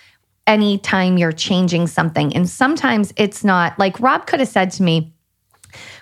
anytime 0.46 1.16
you're 1.16 1.32
changing 1.32 1.86
something. 1.86 2.34
And 2.34 2.48
sometimes 2.48 3.12
it's 3.16 3.44
not 3.44 3.78
like 3.78 4.00
Rob 4.00 4.26
could 4.26 4.40
have 4.40 4.48
said 4.48 4.72
to 4.72 4.82
me, 4.82 5.12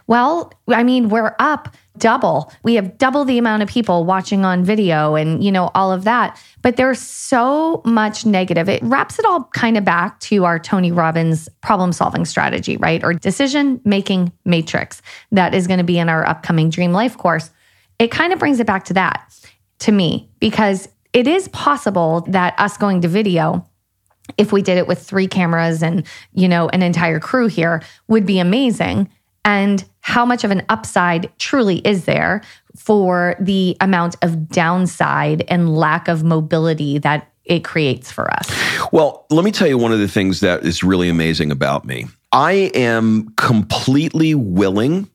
well, 0.06 0.52
I 0.68 0.82
mean, 0.82 1.10
we're 1.10 1.36
up 1.38 1.74
double. 1.98 2.52
We 2.62 2.76
have 2.76 2.96
double 2.96 3.24
the 3.24 3.38
amount 3.38 3.62
of 3.62 3.68
people 3.68 4.04
watching 4.04 4.44
on 4.44 4.64
video 4.64 5.16
and, 5.16 5.42
you 5.42 5.52
know, 5.52 5.70
all 5.74 5.92
of 5.92 6.04
that. 6.04 6.40
But 6.62 6.76
there's 6.76 7.00
so 7.00 7.82
much 7.84 8.24
negative. 8.24 8.68
It 8.68 8.82
wraps 8.82 9.18
it 9.18 9.24
all 9.26 9.44
kind 9.54 9.76
of 9.76 9.84
back 9.84 10.18
to 10.20 10.44
our 10.44 10.58
Tony 10.58 10.92
Robbins 10.92 11.48
problem 11.60 11.92
solving 11.92 12.24
strategy, 12.24 12.76
right? 12.78 13.02
Or 13.04 13.12
decision 13.12 13.80
making 13.84 14.32
matrix 14.44 15.02
that 15.32 15.54
is 15.54 15.66
going 15.66 15.78
to 15.78 15.84
be 15.84 15.98
in 15.98 16.08
our 16.08 16.26
upcoming 16.26 16.70
Dream 16.70 16.92
Life 16.92 17.18
course. 17.18 17.50
It 17.98 18.10
kind 18.10 18.32
of 18.32 18.38
brings 18.38 18.60
it 18.60 18.66
back 18.66 18.84
to 18.86 18.94
that 18.94 19.34
to 19.80 19.92
me 19.92 20.30
because 20.40 20.88
it 21.12 21.26
is 21.26 21.48
possible 21.48 22.22
that 22.28 22.54
us 22.58 22.76
going 22.76 23.00
to 23.02 23.08
video 23.08 23.67
if 24.36 24.52
we 24.52 24.62
did 24.62 24.78
it 24.78 24.86
with 24.86 25.02
three 25.02 25.26
cameras 25.26 25.82
and 25.82 26.06
you 26.32 26.48
know 26.48 26.68
an 26.68 26.82
entire 26.82 27.20
crew 27.20 27.46
here 27.46 27.82
would 28.08 28.26
be 28.26 28.38
amazing. 28.38 29.08
And 29.44 29.84
how 30.00 30.26
much 30.26 30.44
of 30.44 30.50
an 30.50 30.62
upside 30.68 31.36
truly 31.38 31.78
is 31.78 32.04
there 32.04 32.42
for 32.76 33.34
the 33.40 33.76
amount 33.80 34.16
of 34.22 34.48
downside 34.48 35.44
and 35.48 35.74
lack 35.74 36.08
of 36.08 36.22
mobility 36.22 36.98
that 36.98 37.32
it 37.44 37.64
creates 37.64 38.12
for 38.12 38.30
us? 38.32 38.48
Well 38.92 39.26
let 39.30 39.44
me 39.44 39.52
tell 39.52 39.68
you 39.68 39.78
one 39.78 39.92
of 39.92 40.00
the 40.00 40.08
things 40.08 40.40
that 40.40 40.64
is 40.64 40.82
really 40.82 41.08
amazing 41.08 41.50
about 41.50 41.84
me. 41.84 42.06
I 42.32 42.70
am 42.74 43.32
completely 43.36 44.34
willing 44.34 45.08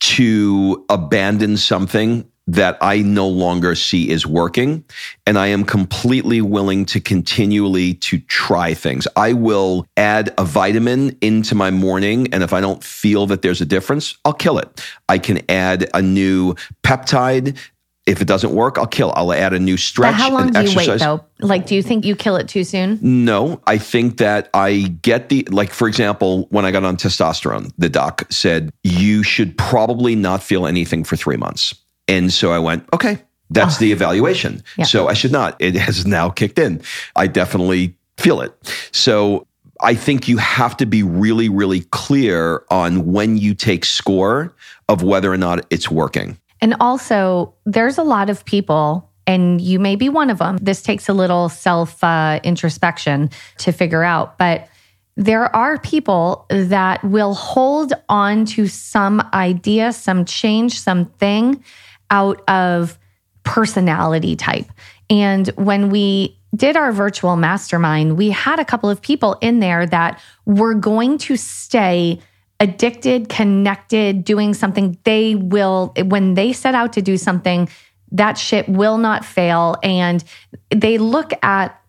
to 0.00 0.84
abandon 0.88 1.56
something 1.56 2.30
that 2.46 2.76
I 2.80 2.98
no 2.98 3.26
longer 3.26 3.74
see 3.74 4.10
is 4.10 4.26
working. 4.26 4.84
And 5.26 5.38
I 5.38 5.46
am 5.48 5.64
completely 5.64 6.40
willing 6.40 6.84
to 6.86 7.00
continually 7.00 7.94
to 7.94 8.18
try 8.20 8.74
things. 8.74 9.08
I 9.16 9.32
will 9.32 9.86
add 9.96 10.34
a 10.36 10.44
vitamin 10.44 11.16
into 11.20 11.54
my 11.54 11.70
morning. 11.70 12.32
And 12.32 12.42
if 12.42 12.52
I 12.52 12.60
don't 12.60 12.84
feel 12.84 13.26
that 13.26 13.42
there's 13.42 13.60
a 13.60 13.66
difference, 13.66 14.16
I'll 14.24 14.34
kill 14.34 14.58
it. 14.58 14.84
I 15.08 15.18
can 15.18 15.40
add 15.50 15.88
a 15.94 16.02
new 16.02 16.54
peptide. 16.82 17.58
If 18.06 18.20
it 18.20 18.26
doesn't 18.26 18.54
work, 18.54 18.76
I'll 18.76 18.86
kill. 18.86 19.14
I'll 19.16 19.32
add 19.32 19.54
a 19.54 19.58
new 19.58 19.78
stretch. 19.78 20.12
But 20.12 20.20
how 20.20 20.30
long 20.30 20.52
do 20.52 20.58
exercise. 20.58 20.86
you 20.86 20.92
wait 20.92 20.98
though? 20.98 21.24
Like, 21.40 21.64
do 21.64 21.74
you 21.74 21.82
think 21.82 22.04
you 22.04 22.14
kill 22.14 22.36
it 22.36 22.48
too 22.48 22.62
soon? 22.62 22.98
No, 23.00 23.62
I 23.66 23.78
think 23.78 24.18
that 24.18 24.50
I 24.52 24.94
get 25.00 25.30
the 25.30 25.48
like. 25.50 25.72
For 25.72 25.88
example, 25.88 26.46
when 26.50 26.66
I 26.66 26.70
got 26.70 26.84
on 26.84 26.98
testosterone, 26.98 27.72
the 27.78 27.88
doc 27.88 28.30
said 28.30 28.70
you 28.82 29.22
should 29.22 29.56
probably 29.56 30.14
not 30.14 30.42
feel 30.42 30.66
anything 30.66 31.02
for 31.02 31.16
three 31.16 31.38
months. 31.38 31.74
And 32.08 32.32
so 32.32 32.52
I 32.52 32.58
went, 32.58 32.88
okay, 32.92 33.18
that's 33.50 33.76
oh. 33.76 33.80
the 33.80 33.92
evaluation. 33.92 34.62
Yeah. 34.76 34.84
So 34.84 35.08
I 35.08 35.14
should 35.14 35.32
not. 35.32 35.56
It 35.60 35.74
has 35.74 36.06
now 36.06 36.30
kicked 36.30 36.58
in. 36.58 36.82
I 37.16 37.26
definitely 37.26 37.96
feel 38.18 38.40
it. 38.40 38.52
So 38.92 39.46
I 39.80 39.94
think 39.94 40.28
you 40.28 40.38
have 40.38 40.76
to 40.78 40.86
be 40.86 41.02
really, 41.02 41.48
really 41.48 41.80
clear 41.80 42.64
on 42.70 43.12
when 43.12 43.36
you 43.36 43.54
take 43.54 43.84
score 43.84 44.54
of 44.88 45.02
whether 45.02 45.32
or 45.32 45.36
not 45.36 45.66
it's 45.70 45.90
working. 45.90 46.38
And 46.60 46.74
also, 46.80 47.54
there's 47.66 47.98
a 47.98 48.02
lot 48.02 48.30
of 48.30 48.44
people, 48.44 49.10
and 49.26 49.60
you 49.60 49.78
may 49.78 49.96
be 49.96 50.08
one 50.08 50.30
of 50.30 50.38
them. 50.38 50.56
This 50.58 50.80
takes 50.82 51.08
a 51.08 51.12
little 51.12 51.48
self 51.48 52.02
uh, 52.02 52.40
introspection 52.42 53.30
to 53.58 53.72
figure 53.72 54.04
out, 54.04 54.38
but 54.38 54.68
there 55.16 55.54
are 55.54 55.78
people 55.78 56.46
that 56.48 57.04
will 57.04 57.34
hold 57.34 57.92
on 58.08 58.46
to 58.46 58.66
some 58.66 59.20
idea, 59.32 59.92
some 59.92 60.24
change, 60.24 60.80
something 60.80 61.62
out 62.10 62.42
of 62.48 62.98
personality 63.42 64.36
type. 64.36 64.66
And 65.10 65.48
when 65.56 65.90
we 65.90 66.38
did 66.54 66.76
our 66.76 66.92
virtual 66.92 67.36
mastermind, 67.36 68.16
we 68.16 68.30
had 68.30 68.58
a 68.58 68.64
couple 68.64 68.88
of 68.88 69.02
people 69.02 69.36
in 69.40 69.60
there 69.60 69.86
that 69.86 70.20
were 70.46 70.74
going 70.74 71.18
to 71.18 71.36
stay 71.36 72.20
addicted, 72.60 73.28
connected, 73.28 74.24
doing 74.24 74.54
something. 74.54 74.96
They 75.04 75.34
will, 75.34 75.92
when 76.04 76.34
they 76.34 76.52
set 76.52 76.74
out 76.74 76.92
to 76.94 77.02
do 77.02 77.16
something, 77.16 77.68
that 78.12 78.38
shit 78.38 78.68
will 78.68 78.96
not 78.96 79.24
fail. 79.24 79.76
And 79.82 80.22
they 80.70 80.98
look 80.98 81.32
at 81.42 81.80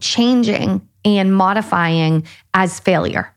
changing 0.00 0.88
and 1.04 1.34
modifying 1.34 2.26
as 2.54 2.80
failure 2.80 3.35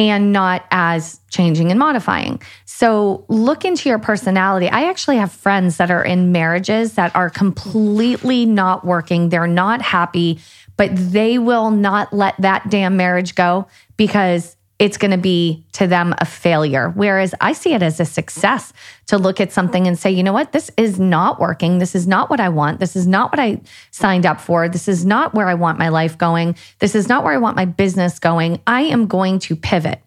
and 0.00 0.32
not 0.32 0.64
as 0.70 1.20
changing 1.28 1.70
and 1.70 1.78
modifying. 1.78 2.40
So 2.64 3.26
look 3.28 3.66
into 3.66 3.90
your 3.90 3.98
personality. 3.98 4.66
I 4.66 4.88
actually 4.88 5.18
have 5.18 5.30
friends 5.30 5.76
that 5.76 5.90
are 5.90 6.02
in 6.02 6.32
marriages 6.32 6.94
that 6.94 7.14
are 7.14 7.28
completely 7.28 8.46
not 8.46 8.82
working. 8.82 9.28
They're 9.28 9.46
not 9.46 9.82
happy, 9.82 10.40
but 10.78 10.90
they 10.94 11.36
will 11.36 11.70
not 11.70 12.14
let 12.14 12.34
that 12.38 12.70
damn 12.70 12.96
marriage 12.96 13.34
go 13.34 13.66
because 13.98 14.56
it's 14.80 14.96
going 14.96 15.10
to 15.10 15.18
be 15.18 15.62
to 15.72 15.86
them 15.86 16.14
a 16.18 16.24
failure. 16.24 16.88
Whereas 16.88 17.34
I 17.38 17.52
see 17.52 17.74
it 17.74 17.82
as 17.82 18.00
a 18.00 18.06
success 18.06 18.72
to 19.08 19.18
look 19.18 19.38
at 19.38 19.52
something 19.52 19.86
and 19.86 19.98
say, 19.98 20.10
you 20.10 20.22
know 20.22 20.32
what, 20.32 20.52
this 20.52 20.70
is 20.78 20.98
not 20.98 21.38
working. 21.38 21.78
This 21.78 21.94
is 21.94 22.08
not 22.08 22.30
what 22.30 22.40
I 22.40 22.48
want. 22.48 22.80
This 22.80 22.96
is 22.96 23.06
not 23.06 23.30
what 23.30 23.38
I 23.38 23.60
signed 23.90 24.24
up 24.24 24.40
for. 24.40 24.70
This 24.70 24.88
is 24.88 25.04
not 25.04 25.34
where 25.34 25.48
I 25.48 25.54
want 25.54 25.78
my 25.78 25.90
life 25.90 26.16
going. 26.16 26.56
This 26.78 26.94
is 26.94 27.10
not 27.10 27.24
where 27.24 27.34
I 27.34 27.36
want 27.36 27.56
my 27.56 27.66
business 27.66 28.18
going. 28.18 28.58
I 28.66 28.82
am 28.82 29.06
going 29.06 29.38
to 29.40 29.54
pivot. 29.54 30.00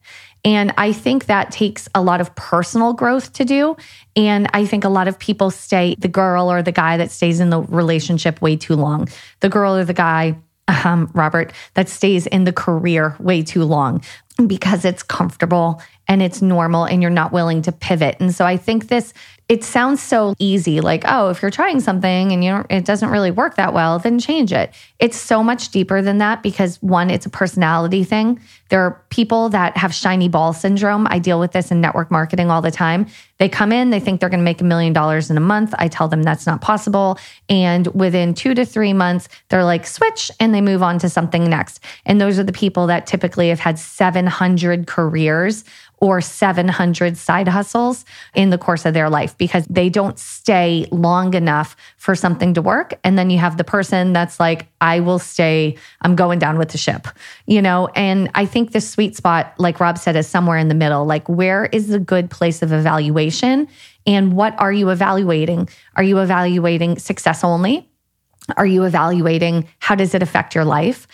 And 0.44 0.74
I 0.76 0.92
think 0.92 1.28
that 1.28 1.52
takes 1.52 1.88
a 1.94 2.02
lot 2.02 2.20
of 2.20 2.34
personal 2.36 2.94
growth 2.94 3.32
to 3.34 3.46
do. 3.46 3.78
And 4.16 4.50
I 4.54 4.66
think 4.66 4.84
a 4.84 4.90
lot 4.90 5.08
of 5.08 5.20
people 5.20 5.52
stay 5.52 5.96
the 6.00 6.08
girl 6.08 6.52
or 6.52 6.64
the 6.64 6.72
guy 6.72 6.98
that 6.98 7.12
stays 7.12 7.40
in 7.40 7.52
the 7.52 7.62
relationship 7.62 8.42
way 8.42 8.58
too 8.58 8.76
long, 8.76 9.08
the 9.40 9.50
girl 9.50 9.76
or 9.76 9.86
the 9.86 9.94
guy 9.94 10.36
um, 10.68 11.10
Robert, 11.14 11.54
that 11.74 11.90
stays 11.90 12.28
in 12.28 12.44
the 12.44 12.54
career 12.54 13.16
way 13.20 13.42
too 13.44 13.64
long. 13.64 14.04
because 14.48 14.84
it's 14.84 15.04
comfortable 15.04 15.82
and 16.08 16.22
it's 16.22 16.42
normal 16.42 16.86
and 16.86 17.02
you're 17.02 17.12
not 17.12 17.32
willing 17.32 17.62
to 17.62 17.72
pivot. 17.72 18.18
And 18.20 18.34
so 18.34 18.46
I 18.46 18.58
think 18.58 18.88
this 18.88 19.14
it 19.50 19.64
sounds 19.64 20.02
so 20.02 20.34
easy. 20.40 20.82
Like 20.82 21.04
oh 21.06 21.30
if 21.30 21.42
you're 21.42 21.52
trying 21.52 21.80
something 21.80 22.32
and 22.32 22.44
you 22.44 22.52
don't, 22.52 22.72
it 22.72 22.86
doesn't 22.86 23.10
really 23.10 23.32
work 23.32 23.56
that 23.56 23.74
well 23.74 24.00
then 24.00 24.20
change 24.20 24.54
it. 24.54 24.74
It's 25.00 25.18
so 25.18 25.44
much 25.44 25.70
deeper 25.70 26.02
than 26.02 26.20
that 26.20 26.44
because 26.44 26.82
one 26.82 27.10
it's 27.10 27.26
a 27.26 27.30
personality 27.30 28.04
thing. 28.04 28.40
There 28.70 28.82
are 28.82 29.04
people 29.10 29.50
that 29.50 29.78
have 29.78 29.94
shiny 29.94 30.30
ball 30.30 30.54
syndrome. 30.54 31.06
I 31.10 31.20
deal 31.20 31.40
with 31.40 31.52
this 31.52 31.72
in 31.72 31.82
network 31.82 32.10
marketing 32.10 32.50
all 32.50 32.62
the 32.62 32.72
time. 32.72 33.08
They 33.38 33.50
come 33.50 33.72
in 33.72 33.90
they 33.90 34.00
think 34.00 34.20
they're 34.20 34.30
going 34.30 34.40
to 34.40 34.46
make 34.46 34.62
a 34.62 34.66
million 34.66 34.94
dollars 34.94 35.30
in 35.30 35.38
a 35.38 35.42
month. 35.42 35.74
I 35.78 35.88
tell 35.88 36.08
them 36.08 36.24
that's 36.24 36.48
not 36.48 36.62
possible. 36.62 37.20
And 37.50 37.88
within 37.88 38.34
2 38.34 38.54
to 38.56 38.66
3 38.66 38.94
months 38.94 39.28
they're 39.50 39.64
like 39.64 39.86
switch 39.86 40.32
and 40.40 40.54
they 40.54 40.62
move 40.62 40.82
on 40.82 41.00
to 41.00 41.10
something 41.10 41.50
next. 41.50 41.84
And 42.06 42.20
those 42.20 42.40
are 42.40 42.44
the 42.44 42.54
people 42.54 42.88
that 42.88 43.08
typically 43.08 43.50
have 43.50 43.60
had 43.60 43.78
700 43.78 44.88
careers 44.88 45.64
or 46.04 46.20
700 46.20 47.16
side 47.18 47.48
hustles 47.48 48.04
in 48.36 48.50
the 48.50 48.58
course 48.58 48.86
of 48.86 48.94
their 48.94 49.10
life 49.10 49.33
because 49.34 49.66
they 49.68 49.90
don't 49.90 50.18
stay 50.18 50.88
long 50.92 51.34
enough 51.34 51.76
for 51.98 52.16
something 52.16 52.54
to 52.54 52.62
work. 52.62 52.94
And 53.04 53.18
then 53.18 53.30
you 53.30 53.38
have 53.40 53.58
the 53.58 53.64
person 53.64 54.14
that's 54.14 54.40
like, 54.40 54.68
I 54.82 55.00
will 55.00 55.20
stay, 55.20 55.78
I'm 56.02 56.16
going 56.16 56.40
down 56.40 56.58
with 56.58 56.70
the 56.70 56.78
ship, 56.78 57.08
you 57.46 57.62
know? 57.62 57.88
And 57.96 58.30
I 58.36 58.46
think 58.46 58.72
the 58.72 58.82
sweet 58.82 59.16
spot, 59.16 59.54
like 59.58 59.80
Rob 59.80 59.98
said, 59.98 60.16
is 60.16 60.28
somewhere 60.28 60.58
in 60.58 60.68
the 60.68 60.76
middle. 60.76 61.06
Like, 61.06 61.28
where 61.28 61.66
is 61.66 61.88
the 61.88 62.00
good 62.00 62.30
place 62.30 62.62
of 62.62 62.72
evaluation? 62.72 63.68
And 64.06 64.34
what 64.34 64.60
are 64.60 64.72
you 64.72 64.90
evaluating? 64.90 65.70
Are 65.96 66.04
you 66.04 66.20
evaluating 66.20 67.00
success 67.00 67.44
only? 67.44 67.90
Are 68.58 68.66
you 68.66 68.84
evaluating 68.84 69.68
how 69.80 69.96
does 69.96 70.14
it 70.14 70.22
affect 70.22 70.56
your 70.56 70.66
life? 70.66 71.08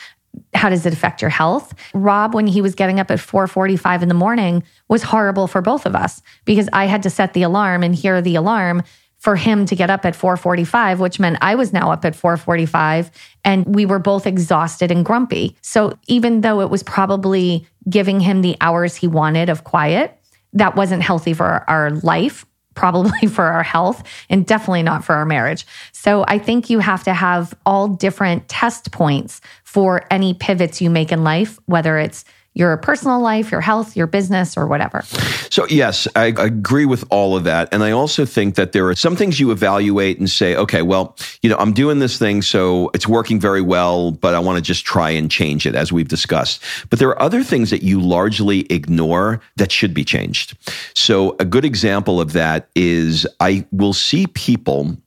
How 0.54 0.70
does 0.70 0.86
it 0.86 0.94
affect 0.94 1.22
your 1.22 1.30
health? 1.30 1.74
Rob, 1.94 2.34
when 2.34 2.48
he 2.48 2.62
was 2.62 2.76
getting 2.76 3.00
up 3.00 3.12
at 3.12 3.20
4:45 3.20 4.02
in 4.02 4.10
the 4.10 4.14
morning, 4.14 4.64
was 4.88 5.04
horrible 5.04 5.48
for 5.48 5.62
both 5.62 5.86
of 5.86 5.96
us 5.96 6.22
because 6.46 6.70
I 6.74 6.86
had 6.86 7.04
to 7.04 7.10
set 7.10 7.34
the 7.34 7.44
alarm 7.44 7.84
and 7.84 7.96
hear 7.96 8.22
the 8.22 8.36
alarm 8.36 8.84
for 9.18 9.36
him 9.36 9.66
to 9.66 9.76
get 9.76 9.90
up 9.90 10.06
at 10.06 10.16
4:45, 10.16 11.00
which 11.00 11.20
meant 11.20 11.38
I 11.42 11.56
was 11.56 11.74
now 11.74 11.92
up 11.92 12.06
at 12.06 12.16
4:45 12.16 13.12
and 13.44 13.66
we 13.76 13.86
were 13.86 14.00
both 14.00 14.26
exhausted 14.26 14.92
and 14.92 15.06
grumpy. 15.06 15.58
So 15.62 15.98
even 16.08 16.42
though 16.42 16.62
it 16.62 16.70
was 16.70 16.84
probably 16.84 17.68
giving 17.90 18.22
him 18.22 18.42
the 18.42 18.56
hours 18.62 18.96
he 18.96 19.08
wanted 19.08 19.50
of 19.50 19.64
quiet, 19.64 20.16
that 20.54 20.76
wasn't 20.76 21.04
healthy 21.04 21.34
for 21.34 21.64
our 21.70 21.92
life 21.92 22.46
probably 22.80 23.28
for 23.30 23.44
our 23.44 23.62
health 23.62 24.04
and 24.30 24.46
definitely 24.46 24.84
not 24.84 25.04
for 25.04 25.14
our 25.14 25.26
marriage. 25.26 25.68
So 25.92 26.24
I 26.28 26.40
think 26.40 26.70
you 26.70 26.80
have 26.80 27.04
to 27.04 27.14
have 27.14 27.54
all 27.66 27.90
different 27.90 28.48
test 28.48 28.92
points 28.92 29.42
for 29.64 30.06
any 30.10 30.34
pivots 30.34 30.82
you 30.82 30.90
make 30.90 31.12
in 31.12 31.24
life, 31.24 31.60
whether 31.66 31.98
it's 31.98 32.24
your 32.60 32.76
personal 32.76 33.22
life, 33.22 33.52
your 33.52 33.62
health, 33.62 33.96
your 33.96 34.06
business, 34.06 34.58
or 34.58 34.68
whatever. 34.68 35.02
So, 35.50 35.66
yes, 35.70 36.10
I 36.14 36.26
agree 36.26 36.86
with 36.86 37.06
all 37.10 37.38
of 37.38 37.46
that. 37.46 37.70
And 37.74 37.82
I 37.82 37.92
also 37.92 38.26
think 38.26 38.56
that 38.56 38.74
there 38.74 38.88
are 38.90 38.96
some 38.96 39.16
things 39.16 39.40
you 39.40 39.52
evaluate 39.52 40.20
and 40.20 40.30
say, 40.30 40.58
okay, 40.58 40.82
well, 40.82 41.16
you 41.42 41.50
know, 41.50 41.56
I'm 41.58 41.72
doing 41.72 42.00
this 42.00 42.20
thing, 42.20 42.42
so 42.42 42.92
it's 42.94 43.08
working 43.08 43.40
very 43.40 43.62
well, 43.62 44.12
but 44.12 44.36
I 44.36 44.40
want 44.40 44.58
to 44.58 44.62
just 44.62 44.84
try 44.86 45.10
and 45.10 45.32
change 45.32 45.66
it, 45.66 45.74
as 45.74 45.94
we've 45.94 46.10
discussed. 46.10 46.62
But 46.90 47.00
there 47.00 47.08
are 47.08 47.22
other 47.22 47.44
things 47.44 47.70
that 47.70 47.82
you 47.82 48.02
largely 48.02 48.62
ignore 48.72 49.40
that 49.56 49.72
should 49.72 49.94
be 49.94 50.04
changed. 50.04 50.58
So, 50.94 51.38
a 51.40 51.46
good 51.46 51.64
example 51.64 52.20
of 52.20 52.34
that 52.34 52.70
is 52.76 53.26
I 53.40 53.66
will 53.72 53.94
see 53.94 54.28
people 54.28 54.98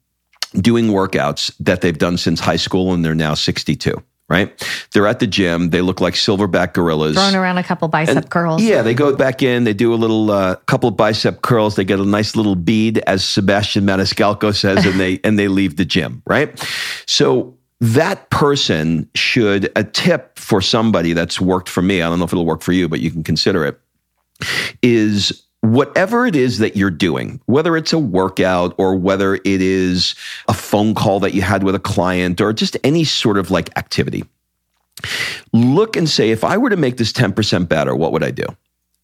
doing 0.54 0.87
workouts 0.87 1.54
that 1.61 1.82
they've 1.82 1.99
done 1.99 2.16
since 2.16 2.40
high 2.40 2.56
school 2.56 2.94
and 2.94 3.04
they're 3.04 3.14
now 3.14 3.35
62 3.35 4.02
right? 4.32 4.66
They're 4.92 5.06
at 5.06 5.18
the 5.20 5.26
gym. 5.26 5.68
They 5.70 5.82
look 5.82 6.00
like 6.00 6.14
silverback 6.14 6.72
gorillas. 6.72 7.16
Throwing 7.16 7.34
around 7.34 7.58
a 7.58 7.62
couple 7.62 7.86
bicep 7.88 8.16
and, 8.16 8.30
curls. 8.30 8.62
Yeah, 8.62 8.80
they 8.80 8.94
go 8.94 9.14
back 9.14 9.42
in. 9.42 9.64
They 9.64 9.74
do 9.74 9.92
a 9.92 9.96
little 9.96 10.30
uh, 10.30 10.56
couple 10.56 10.88
of 10.88 10.96
bicep 10.96 11.42
curls. 11.42 11.76
They 11.76 11.84
get 11.84 12.00
a 12.00 12.04
nice 12.06 12.34
little 12.34 12.54
bead, 12.54 12.98
as 13.06 13.22
Sebastian 13.22 13.84
Maniscalco 13.84 14.54
says, 14.54 14.86
and 14.86 14.98
they 14.98 15.20
and 15.24 15.38
they 15.38 15.48
leave 15.48 15.76
the 15.76 15.84
gym, 15.84 16.22
right? 16.26 16.58
So 17.06 17.54
that 17.82 18.30
person 18.30 19.06
should 19.14 19.70
a 19.76 19.84
tip 19.84 20.38
for 20.38 20.62
somebody 20.62 21.12
that's 21.12 21.38
worked 21.38 21.68
for 21.68 21.82
me. 21.82 22.00
I 22.00 22.08
don't 22.08 22.18
know 22.18 22.24
if 22.24 22.32
it'll 22.32 22.46
work 22.46 22.62
for 22.62 22.72
you, 22.72 22.88
but 22.88 23.00
you 23.00 23.10
can 23.10 23.22
consider 23.22 23.66
it. 23.66 23.78
Is 24.82 25.42
whatever 25.62 26.26
it 26.26 26.37
is 26.37 26.59
that 26.59 26.76
you're 26.76 26.90
doing, 26.90 27.40
whether 27.47 27.76
it's 27.76 27.92
a 27.92 27.99
workout 27.99 28.75
or 28.78 28.95
whether 28.97 29.37
it 29.37 29.40
is 29.45 30.14
a 30.49 30.54
phone 30.54 30.95
call 30.95 31.21
that 31.21 31.35
you 31.35 31.42
had 31.42 31.62
with 31.62 31.75
a 31.75 31.81
client 31.81 32.40
or 32.40 32.52
just 32.52 32.76
any 32.85 33.04
sort 33.04 33.38
of 33.38 33.50
like 33.50 33.76
activity, 33.78 34.25
look 35.52 35.97
and 35.97 36.09
say, 36.09 36.31
if 36.31 36.45
I 36.45 36.59
were 36.59 36.71
to 36.71 36.76
make 36.76 36.97
this 36.97 37.12
10% 37.12 37.69
better, 37.69 37.95
what 37.95 38.12
would 38.12 38.25
I 38.25 38.33
do? 38.33 38.45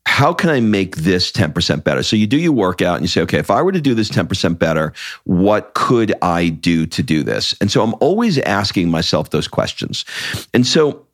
How 0.07 0.33
can 0.33 0.51
I 0.51 0.59
make 0.59 0.97
this 0.97 1.31
10% 1.31 1.85
better? 1.85 2.03
So 2.03 2.17
you 2.17 2.27
do 2.27 2.39
your 2.39 2.53
workout 2.53 2.97
and 2.97 3.05
you 3.05 3.09
say, 3.09 3.21
okay, 3.21 3.39
if 3.39 3.53
I 3.53 3.63
were 3.63 3.73
to 3.73 3.81
do 3.81 3.95
this 3.95 4.11
10% 4.11 4.59
better, 4.59 4.93
what 5.25 5.75
could 5.75 6.13
I 6.23 6.49
do 6.49 6.87
to 6.87 7.03
do 7.05 7.23
this? 7.23 7.55
And 7.61 7.71
so 7.71 7.85
I'm 7.85 7.95
always 8.01 8.39
asking 8.39 8.91
myself 8.91 9.31
those 9.31 9.47
questions. 9.47 10.05
And 10.53 10.67
so 10.67 11.07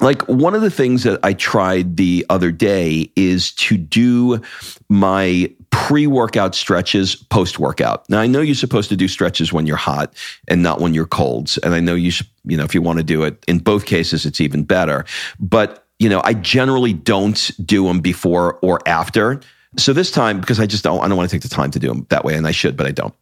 like 0.00 0.22
one 0.28 0.54
of 0.54 0.62
the 0.62 0.70
things 0.70 1.02
that 1.02 1.18
I 1.22 1.32
tried 1.32 1.96
the 1.96 2.24
other 2.30 2.52
day 2.52 3.10
is 3.16 3.52
to 3.52 3.76
do 3.76 4.40
my 4.88 5.52
pre 5.70 6.06
workout 6.06 6.54
stretches 6.54 7.16
post 7.16 7.58
workout. 7.58 8.08
Now, 8.08 8.20
I 8.20 8.26
know 8.26 8.40
you're 8.40 8.54
supposed 8.54 8.88
to 8.90 8.96
do 8.96 9.08
stretches 9.08 9.52
when 9.52 9.66
you're 9.66 9.76
hot 9.76 10.14
and 10.46 10.62
not 10.62 10.80
when 10.80 10.94
you're 10.94 11.06
cold. 11.06 11.54
And 11.62 11.74
I 11.74 11.80
know 11.80 11.94
you 11.94 12.12
you 12.44 12.56
know, 12.56 12.64
if 12.64 12.74
you 12.74 12.82
want 12.82 12.98
to 12.98 13.04
do 13.04 13.22
it 13.22 13.44
in 13.46 13.58
both 13.58 13.86
cases, 13.86 14.26
it's 14.26 14.40
even 14.40 14.64
better. 14.64 15.04
But, 15.38 15.86
you 15.98 16.08
know, 16.08 16.22
I 16.24 16.34
generally 16.34 16.92
don't 16.92 17.50
do 17.64 17.84
them 17.86 18.00
before 18.00 18.58
or 18.62 18.80
after. 18.86 19.40
So 19.76 19.92
this 19.92 20.10
time, 20.10 20.40
because 20.40 20.58
I 20.58 20.66
just 20.66 20.82
don't, 20.82 21.00
I 21.04 21.08
don't 21.08 21.16
want 21.16 21.28
to 21.28 21.34
take 21.34 21.42
the 21.42 21.54
time 21.54 21.70
to 21.72 21.78
do 21.78 21.88
them 21.88 22.06
that 22.08 22.24
way, 22.24 22.34
and 22.34 22.46
I 22.46 22.52
should, 22.52 22.76
but 22.76 22.86
I 22.86 22.90
don't. 22.90 23.14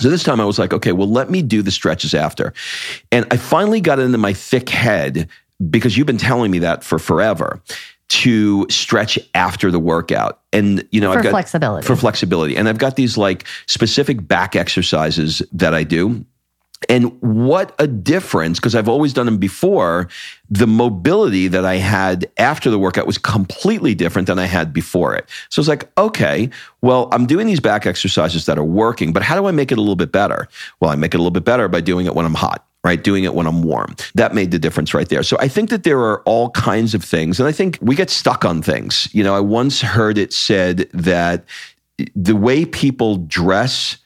So 0.00 0.10
this 0.10 0.22
time 0.22 0.40
I 0.40 0.44
was 0.44 0.58
like, 0.58 0.72
okay, 0.72 0.92
well, 0.92 1.10
let 1.10 1.30
me 1.30 1.42
do 1.42 1.62
the 1.62 1.72
stretches 1.72 2.14
after. 2.14 2.52
And 3.10 3.26
I 3.32 3.36
finally 3.36 3.80
got 3.80 3.98
into 3.98 4.18
my 4.18 4.32
thick 4.32 4.68
head 4.68 5.28
because 5.70 5.96
you've 5.96 6.06
been 6.06 6.18
telling 6.18 6.50
me 6.50 6.60
that 6.60 6.84
for 6.84 6.98
forever 6.98 7.60
to 8.08 8.66
stretch 8.70 9.18
after 9.34 9.70
the 9.70 9.78
workout. 9.78 10.40
And, 10.52 10.86
you 10.90 11.00
know, 11.00 11.12
for 11.12 11.18
I've 11.18 11.24
got 11.24 11.30
flexibility. 11.30 11.86
For 11.86 11.96
flexibility. 11.96 12.56
And 12.56 12.68
I've 12.68 12.78
got 12.78 12.96
these 12.96 13.18
like 13.18 13.46
specific 13.66 14.26
back 14.26 14.56
exercises 14.56 15.42
that 15.52 15.74
I 15.74 15.84
do. 15.84 16.24
And 16.88 17.20
what 17.20 17.74
a 17.80 17.88
difference, 17.88 18.60
because 18.60 18.76
I've 18.76 18.88
always 18.88 19.12
done 19.12 19.26
them 19.26 19.38
before. 19.38 20.08
The 20.48 20.68
mobility 20.68 21.48
that 21.48 21.64
I 21.64 21.74
had 21.74 22.30
after 22.38 22.70
the 22.70 22.78
workout 22.78 23.04
was 23.04 23.18
completely 23.18 23.96
different 23.96 24.28
than 24.28 24.38
I 24.38 24.46
had 24.46 24.72
before 24.72 25.16
it. 25.16 25.28
So 25.48 25.60
it's 25.60 25.68
like, 25.68 25.90
okay, 25.98 26.48
well, 26.80 27.08
I'm 27.10 27.26
doing 27.26 27.48
these 27.48 27.58
back 27.58 27.84
exercises 27.84 28.46
that 28.46 28.58
are 28.58 28.64
working, 28.64 29.12
but 29.12 29.24
how 29.24 29.34
do 29.34 29.46
I 29.46 29.50
make 29.50 29.72
it 29.72 29.78
a 29.78 29.80
little 29.80 29.96
bit 29.96 30.12
better? 30.12 30.48
Well, 30.78 30.92
I 30.92 30.94
make 30.94 31.14
it 31.14 31.16
a 31.16 31.20
little 31.20 31.32
bit 31.32 31.44
better 31.44 31.66
by 31.66 31.80
doing 31.80 32.06
it 32.06 32.14
when 32.14 32.24
I'm 32.24 32.34
hot 32.34 32.64
right? 32.84 33.02
Doing 33.02 33.24
it 33.24 33.34
when 33.34 33.46
I'm 33.46 33.62
warm. 33.62 33.96
That 34.14 34.34
made 34.34 34.50
the 34.50 34.58
difference 34.58 34.94
right 34.94 35.08
there. 35.08 35.22
So 35.22 35.36
I 35.40 35.48
think 35.48 35.70
that 35.70 35.82
there 35.82 35.98
are 36.00 36.22
all 36.22 36.50
kinds 36.50 36.94
of 36.94 37.02
things. 37.04 37.40
And 37.40 37.48
I 37.48 37.52
think 37.52 37.78
we 37.80 37.94
get 37.94 38.10
stuck 38.10 38.44
on 38.44 38.62
things. 38.62 39.08
You 39.12 39.24
know, 39.24 39.34
I 39.34 39.40
once 39.40 39.80
heard 39.80 40.16
it 40.16 40.32
said 40.32 40.88
that 40.92 41.44
the 42.14 42.36
way 42.36 42.64
people 42.64 43.16
dress 43.16 43.96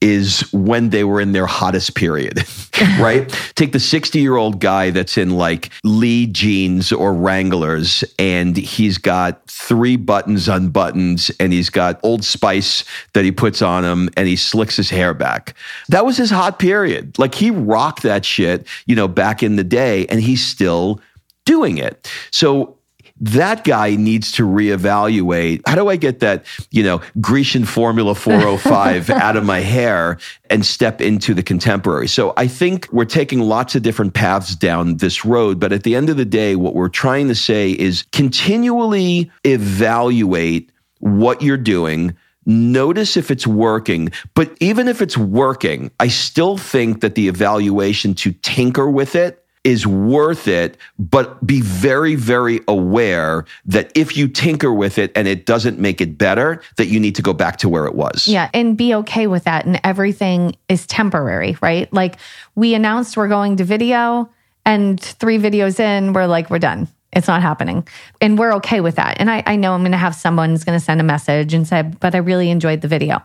is 0.00 0.40
when 0.52 0.90
they 0.90 1.04
were 1.04 1.20
in 1.20 1.32
their 1.32 1.46
hottest 1.46 1.94
period, 1.94 2.42
right? 2.98 3.28
Take 3.54 3.72
the 3.72 3.80
60 3.80 4.18
year 4.18 4.36
old 4.36 4.60
guy 4.60 4.90
that's 4.90 5.18
in 5.18 5.30
like 5.30 5.70
Lee 5.84 6.26
jeans 6.26 6.90
or 6.90 7.12
Wranglers 7.12 8.02
and 8.18 8.56
he's 8.56 8.96
got 8.96 9.46
three 9.46 9.96
buttons 9.96 10.48
unbuttoned 10.48 11.28
and 11.38 11.52
he's 11.52 11.68
got 11.68 12.00
Old 12.02 12.24
Spice 12.24 12.84
that 13.12 13.24
he 13.24 13.32
puts 13.32 13.60
on 13.60 13.84
him 13.84 14.08
and 14.16 14.26
he 14.26 14.36
slicks 14.36 14.76
his 14.76 14.88
hair 14.88 15.12
back. 15.12 15.54
That 15.88 16.06
was 16.06 16.16
his 16.16 16.30
hot 16.30 16.58
period. 16.58 17.18
Like 17.18 17.34
he 17.34 17.50
rocked 17.50 18.02
that 18.02 18.24
shit, 18.24 18.66
you 18.86 18.96
know, 18.96 19.08
back 19.08 19.42
in 19.42 19.56
the 19.56 19.64
day 19.64 20.06
and 20.06 20.20
he's 20.20 20.44
still 20.44 21.00
doing 21.44 21.78
it. 21.78 22.10
So 22.30 22.78
that 23.20 23.64
guy 23.64 23.96
needs 23.96 24.32
to 24.32 24.46
reevaluate 24.46 25.60
how 25.66 25.74
do 25.74 25.88
I 25.88 25.96
get 25.96 26.20
that, 26.20 26.44
you 26.70 26.82
know, 26.82 27.02
Grecian 27.20 27.64
Formula 27.64 28.14
405 28.14 29.10
out 29.10 29.36
of 29.36 29.44
my 29.44 29.60
hair 29.60 30.18
and 30.48 30.64
step 30.64 31.00
into 31.00 31.34
the 31.34 31.42
contemporary. 31.42 32.08
So 32.08 32.32
I 32.36 32.46
think 32.46 32.88
we're 32.92 33.04
taking 33.04 33.40
lots 33.40 33.74
of 33.74 33.82
different 33.82 34.14
paths 34.14 34.56
down 34.56 34.96
this 34.96 35.24
road. 35.24 35.60
But 35.60 35.72
at 35.72 35.82
the 35.82 35.94
end 35.94 36.08
of 36.08 36.16
the 36.16 36.24
day, 36.24 36.56
what 36.56 36.74
we're 36.74 36.88
trying 36.88 37.28
to 37.28 37.34
say 37.34 37.72
is 37.72 38.04
continually 38.12 39.30
evaluate 39.44 40.72
what 40.98 41.42
you're 41.42 41.56
doing. 41.56 42.16
Notice 42.46 43.16
if 43.16 43.30
it's 43.30 43.46
working. 43.46 44.10
But 44.34 44.56
even 44.60 44.88
if 44.88 45.02
it's 45.02 45.16
working, 45.16 45.90
I 46.00 46.08
still 46.08 46.56
think 46.56 47.02
that 47.02 47.14
the 47.14 47.28
evaluation 47.28 48.14
to 48.14 48.32
tinker 48.32 48.90
with 48.90 49.14
it 49.14 49.44
is 49.64 49.86
worth 49.86 50.48
it, 50.48 50.76
but 50.98 51.46
be 51.46 51.60
very, 51.60 52.14
very 52.14 52.60
aware 52.66 53.44
that 53.66 53.92
if 53.94 54.16
you 54.16 54.26
tinker 54.26 54.72
with 54.72 54.98
it 54.98 55.12
and 55.14 55.28
it 55.28 55.46
doesn't 55.46 55.78
make 55.78 56.00
it 56.00 56.16
better, 56.16 56.62
that 56.76 56.86
you 56.86 56.98
need 56.98 57.14
to 57.14 57.22
go 57.22 57.32
back 57.32 57.58
to 57.58 57.68
where 57.68 57.86
it 57.86 57.94
was. 57.94 58.26
Yeah. 58.26 58.50
And 58.54 58.76
be 58.76 58.94
okay 58.94 59.26
with 59.26 59.44
that. 59.44 59.66
And 59.66 59.80
everything 59.84 60.56
is 60.68 60.86
temporary, 60.86 61.56
right? 61.60 61.92
Like 61.92 62.16
we 62.54 62.74
announced 62.74 63.16
we're 63.16 63.28
going 63.28 63.56
to 63.56 63.64
video, 63.64 64.30
and 64.66 65.00
three 65.00 65.38
videos 65.38 65.80
in, 65.80 66.12
we're 66.12 66.26
like, 66.26 66.50
we're 66.50 66.58
done. 66.58 66.86
It's 67.12 67.26
not 67.26 67.42
happening. 67.42 67.88
And 68.20 68.38
we're 68.38 68.54
okay 68.56 68.80
with 68.80 68.96
that. 68.96 69.18
And 69.18 69.30
I, 69.30 69.42
I 69.46 69.56
know 69.56 69.72
I'm 69.72 69.80
going 69.80 69.92
to 69.92 69.98
have 69.98 70.14
someone's 70.14 70.64
going 70.64 70.78
to 70.78 70.84
send 70.84 71.00
a 71.00 71.04
message 71.04 71.54
and 71.54 71.66
say, 71.66 71.82
but 71.82 72.14
I 72.14 72.18
really 72.18 72.50
enjoyed 72.50 72.82
the 72.82 72.86
video. 72.86 73.22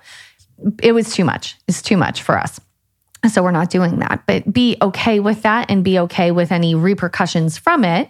It 0.82 0.94
was 0.94 1.14
too 1.14 1.26
much. 1.26 1.58
It's 1.68 1.82
too 1.82 1.98
much 1.98 2.24
for 2.24 2.38
us. 2.38 2.60
So 3.30 3.44
we're 3.44 3.52
not 3.52 3.70
doing 3.70 4.00
that. 4.00 4.24
But 4.26 4.52
be 4.52 4.78
okay 4.82 5.20
with 5.20 5.42
that 5.44 5.70
and 5.70 5.84
be 5.84 6.00
okay 6.00 6.32
with 6.32 6.52
any 6.52 6.76
repercussions 6.76 7.58
from 7.58 7.84
it 7.84 8.10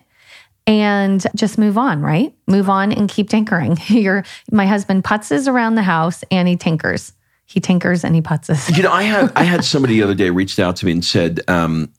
and 0.67 1.25
just 1.36 1.58
move 1.58 1.78
on, 1.78 2.01
right? 2.01 2.34
Move 2.47 2.69
on 2.69 2.91
and 2.91 3.10
keep 3.10 3.30
tinkering. 3.30 3.78
Your 3.88 4.23
my 4.51 4.65
husband 4.65 5.04
putzes 5.04 5.47
around 5.47 5.75
the 5.75 5.84
house 5.84 6.23
and 6.32 6.47
he 6.47 6.56
tinkers. 6.56 7.13
He 7.45 7.60
tinkers 7.60 8.04
and 8.04 8.15
he 8.15 8.21
putzes. 8.21 8.75
You 8.75 8.84
know, 8.84 8.91
I 8.91 9.04
had 9.04 9.32
I 9.36 9.43
had 9.43 9.63
somebody 9.63 9.95
the 9.95 10.04
other 10.04 10.15
day 10.15 10.30
reached 10.30 10.60
out 10.60 10.75
to 10.78 10.86
me 10.86 10.93
and 10.93 11.06
said, 11.06 11.41
um, 11.47 11.91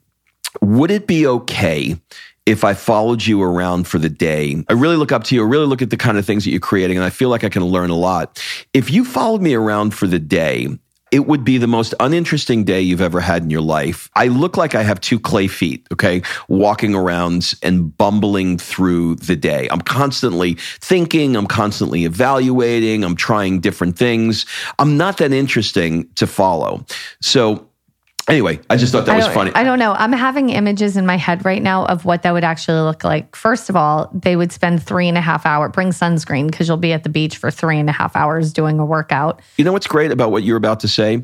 "Would 0.61 0.91
it 0.91 1.07
be 1.07 1.27
okay 1.27 1.97
if 2.47 2.63
I 2.63 2.75
followed 2.75 3.27
you 3.27 3.43
around 3.43 3.89
for 3.89 3.99
the 3.99 4.09
day, 4.09 4.65
I 4.69 4.73
really 4.73 4.97
look 4.97 5.11
up 5.11 5.25
to 5.25 5.35
you, 5.35 5.43
I 5.43 5.47
really 5.47 5.67
look 5.67 5.83
at 5.83 5.91
the 5.91 5.97
kind 5.97 6.17
of 6.17 6.25
things 6.25 6.45
that 6.45 6.51
you're 6.51 6.61
creating, 6.61 6.97
and 6.97 7.05
I 7.05 7.11
feel 7.11 7.29
like 7.29 7.43
I 7.43 7.49
can 7.49 7.65
learn 7.65 7.91
a 7.91 7.97
lot. 7.97 8.41
If 8.73 8.89
you 8.91 9.05
followed 9.05 9.43
me 9.43 9.55
around 9.55 9.95
for 9.95 10.07
the 10.07 10.21
day, 10.21 10.69
it 11.13 11.27
would 11.27 11.45
be 11.45 11.57
the 11.57 11.67
most 11.67 11.95
uninteresting 12.01 12.65
day 12.65 12.81
you've 12.81 13.01
ever 13.01 13.21
had 13.21 13.43
in 13.43 13.51
your 13.51 13.61
life. 13.61 14.11
I 14.17 14.27
look 14.27 14.57
like 14.57 14.75
I 14.75 14.83
have 14.83 15.01
two 15.01 15.21
clay 15.21 15.47
feet, 15.47 15.87
okay, 15.93 16.23
walking 16.49 16.95
around 16.95 17.55
and 17.63 17.97
bumbling 17.97 18.59
through 18.59 19.17
the 19.17 19.37
day. 19.37 19.69
I'm 19.71 19.81
constantly 19.81 20.55
thinking, 20.55 21.37
I'm 21.37 21.47
constantly 21.47 22.05
evaluating, 22.05 23.05
I'm 23.05 23.17
trying 23.17 23.61
different 23.61 23.97
things. 23.97 24.47
I'm 24.79 24.97
not 24.97 25.19
that 25.19 25.33
interesting 25.33 26.09
to 26.17 26.27
follow. 26.27 26.85
So, 27.21 27.66
Anyway, 28.29 28.59
I 28.69 28.77
just 28.77 28.93
thought 28.93 29.07
that 29.07 29.17
was 29.17 29.29
funny. 29.29 29.53
I 29.55 29.63
don't 29.63 29.79
know. 29.79 29.93
I'm 29.93 30.13
having 30.13 30.51
images 30.51 30.97
in 30.97 31.07
my 31.07 31.17
head 31.17 31.45
right 31.45 31.63
now 31.63 31.87
of 31.87 32.05
what 32.05 32.23
that 32.23 32.33
would 32.33 32.43
actually 32.43 32.81
look 32.81 33.05
like. 33.05 33.37
First 33.37 33.71
of 33.71 33.77
all, 33.77 34.11
they 34.13 34.35
would 34.35 34.51
spend 34.51 34.83
three 34.83 35.07
and 35.07 35.17
a 35.17 35.21
half 35.21 35.47
hour. 35.47 35.69
Bring 35.69 35.91
sunscreen 35.91 36.51
because 36.51 36.67
you'll 36.67 36.77
be 36.77 36.93
at 36.93 37.05
the 37.05 37.09
beach 37.09 37.37
for 37.37 37.53
three 37.53 37.79
and 37.79 37.89
a 37.89 37.93
half 37.93 38.17
hours 38.17 38.53
doing 38.53 38.81
a 38.81 38.85
workout. 38.85 39.41
You 39.59 39.65
know 39.65 39.73
what's 39.73 39.87
great 39.87 40.11
about 40.11 40.33
what 40.33 40.43
you're 40.43 40.57
about 40.57 40.81
to 40.81 40.89
say? 40.89 41.23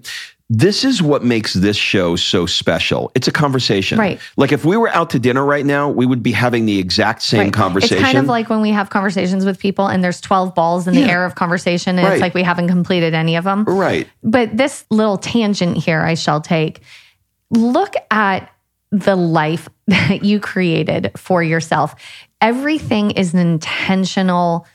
This 0.54 0.84
is 0.84 1.00
what 1.02 1.24
makes 1.24 1.54
this 1.54 1.78
show 1.78 2.14
so 2.14 2.44
special. 2.44 3.10
It's 3.14 3.26
a 3.26 3.32
conversation. 3.32 3.98
Right. 3.98 4.20
Like 4.36 4.52
if 4.52 4.66
we 4.66 4.76
were 4.76 4.90
out 4.90 5.08
to 5.10 5.18
dinner 5.18 5.42
right 5.46 5.64
now, 5.64 5.88
we 5.88 6.04
would 6.04 6.22
be 6.22 6.32
having 6.32 6.66
the 6.66 6.78
exact 6.78 7.22
same 7.22 7.44
Right. 7.44 7.52
conversation. 7.54 7.96
It's 7.96 8.04
kind 8.04 8.18
of 8.18 8.26
like 8.26 8.50
when 8.50 8.60
we 8.60 8.68
have 8.68 8.90
conversations 8.90 9.46
with 9.46 9.58
people 9.58 9.86
and 9.86 10.04
there's 10.04 10.20
12 10.20 10.54
balls 10.54 10.86
in 10.86 10.94
the 10.94 11.04
air 11.04 11.24
of 11.24 11.36
conversation 11.36 11.96
and 11.98 12.06
Right. 12.06 12.12
it's 12.14 12.20
like 12.20 12.34
we 12.34 12.42
haven't 12.42 12.68
completed 12.68 13.14
any 13.14 13.36
of 13.36 13.44
them. 13.44 13.64
right. 13.64 14.06
But 14.22 14.54
this 14.54 14.84
little 14.90 15.16
tangent 15.16 15.78
here 15.78 16.02
I 16.02 16.12
shall 16.12 16.42
take. 16.42 16.82
Look 17.50 17.94
at 18.10 18.50
the 18.90 19.16
life 19.16 19.70
that 19.86 20.22
you 20.22 20.38
created 20.38 21.12
for 21.16 21.42
yourself. 21.42 21.94
Everything 22.42 23.12
is 23.12 23.32
an 23.32 23.40
intentional 23.40 24.66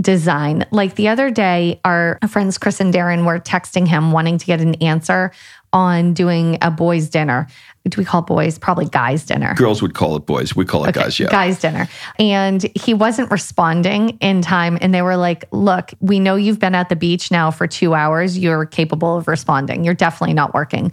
design. 0.00 0.66
Like 0.70 0.96
the 0.96 1.08
other 1.08 1.30
day, 1.30 1.80
our 1.84 2.18
friends 2.28 2.58
Chris 2.58 2.80
and 2.80 2.92
Darren 2.92 3.24
were 3.24 3.38
texting 3.38 3.86
him 3.86 4.12
wanting 4.12 4.38
to 4.38 4.46
get 4.46 4.60
an 4.60 4.74
answer 4.76 5.32
on 5.72 6.14
doing 6.14 6.58
a 6.62 6.70
boys' 6.70 7.08
dinner. 7.08 7.48
Do 7.88 8.00
we 8.00 8.04
call 8.04 8.20
it 8.20 8.26
boys? 8.26 8.58
Probably 8.58 8.86
guys' 8.86 9.26
dinner. 9.26 9.54
Girls 9.54 9.82
would 9.82 9.94
call 9.94 10.16
it 10.16 10.24
boys. 10.24 10.56
We 10.56 10.64
call 10.64 10.84
it 10.84 10.94
guys, 10.94 11.18
yeah. 11.18 11.28
Guys' 11.28 11.58
dinner. 11.58 11.88
And 12.18 12.62
he 12.80 12.94
wasn't 12.94 13.30
responding 13.30 14.10
in 14.20 14.40
time. 14.40 14.78
And 14.80 14.94
they 14.94 15.02
were 15.02 15.16
like, 15.16 15.44
Look, 15.52 15.92
we 16.00 16.20
know 16.20 16.36
you've 16.36 16.60
been 16.60 16.74
at 16.74 16.88
the 16.88 16.96
beach 16.96 17.30
now 17.30 17.50
for 17.50 17.66
two 17.66 17.94
hours. 17.94 18.38
You're 18.38 18.66
capable 18.66 19.16
of 19.16 19.28
responding. 19.28 19.84
You're 19.84 19.94
definitely 19.94 20.34
not 20.34 20.54
working. 20.54 20.92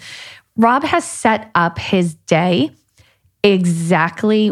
Rob 0.58 0.84
has 0.84 1.06
set 1.06 1.50
up 1.56 1.80
his 1.80 2.16
day 2.16 2.72
exactly. 3.44 4.52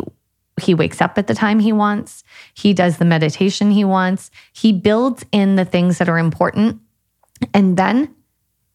He 0.61 0.73
wakes 0.73 1.01
up 1.01 1.17
at 1.17 1.27
the 1.27 1.33
time 1.33 1.59
he 1.59 1.71
wants. 1.71 2.23
He 2.53 2.73
does 2.73 2.97
the 2.97 3.05
meditation 3.05 3.71
he 3.71 3.83
wants. 3.83 4.31
He 4.53 4.71
builds 4.73 5.25
in 5.31 5.55
the 5.55 5.65
things 5.65 5.97
that 5.97 6.09
are 6.09 6.19
important. 6.19 6.79
And 7.53 7.77
then 7.77 8.13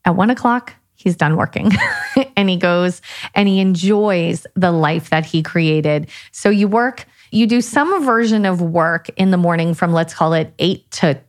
at 0.05 0.16
one 0.16 0.31
o'clock, 0.31 0.75
he's 0.94 1.16
done 1.16 1.37
working 1.37 1.70
and 2.37 2.49
he 2.49 2.57
goes 2.57 3.03
and 3.35 3.49
he 3.49 3.61
enjoys 3.61 4.47
the 4.55 4.73
life 4.73 5.11
that 5.11 5.27
he 5.27 5.42
created. 5.42 6.09
So 6.33 6.51
you 6.51 6.68
work, 6.68 7.07
you 7.31 7.47
do 7.47 7.61
some 7.61 8.05
version 8.05 8.47
of 8.47 8.61
work 8.61 9.11
in 9.16 9.31
the 9.31 9.37
morning 9.37 9.75
from 9.75 9.92
let's 9.92 10.14
call 10.14 10.33
it 10.33 10.53
eight 10.59 10.90
to 10.92 11.20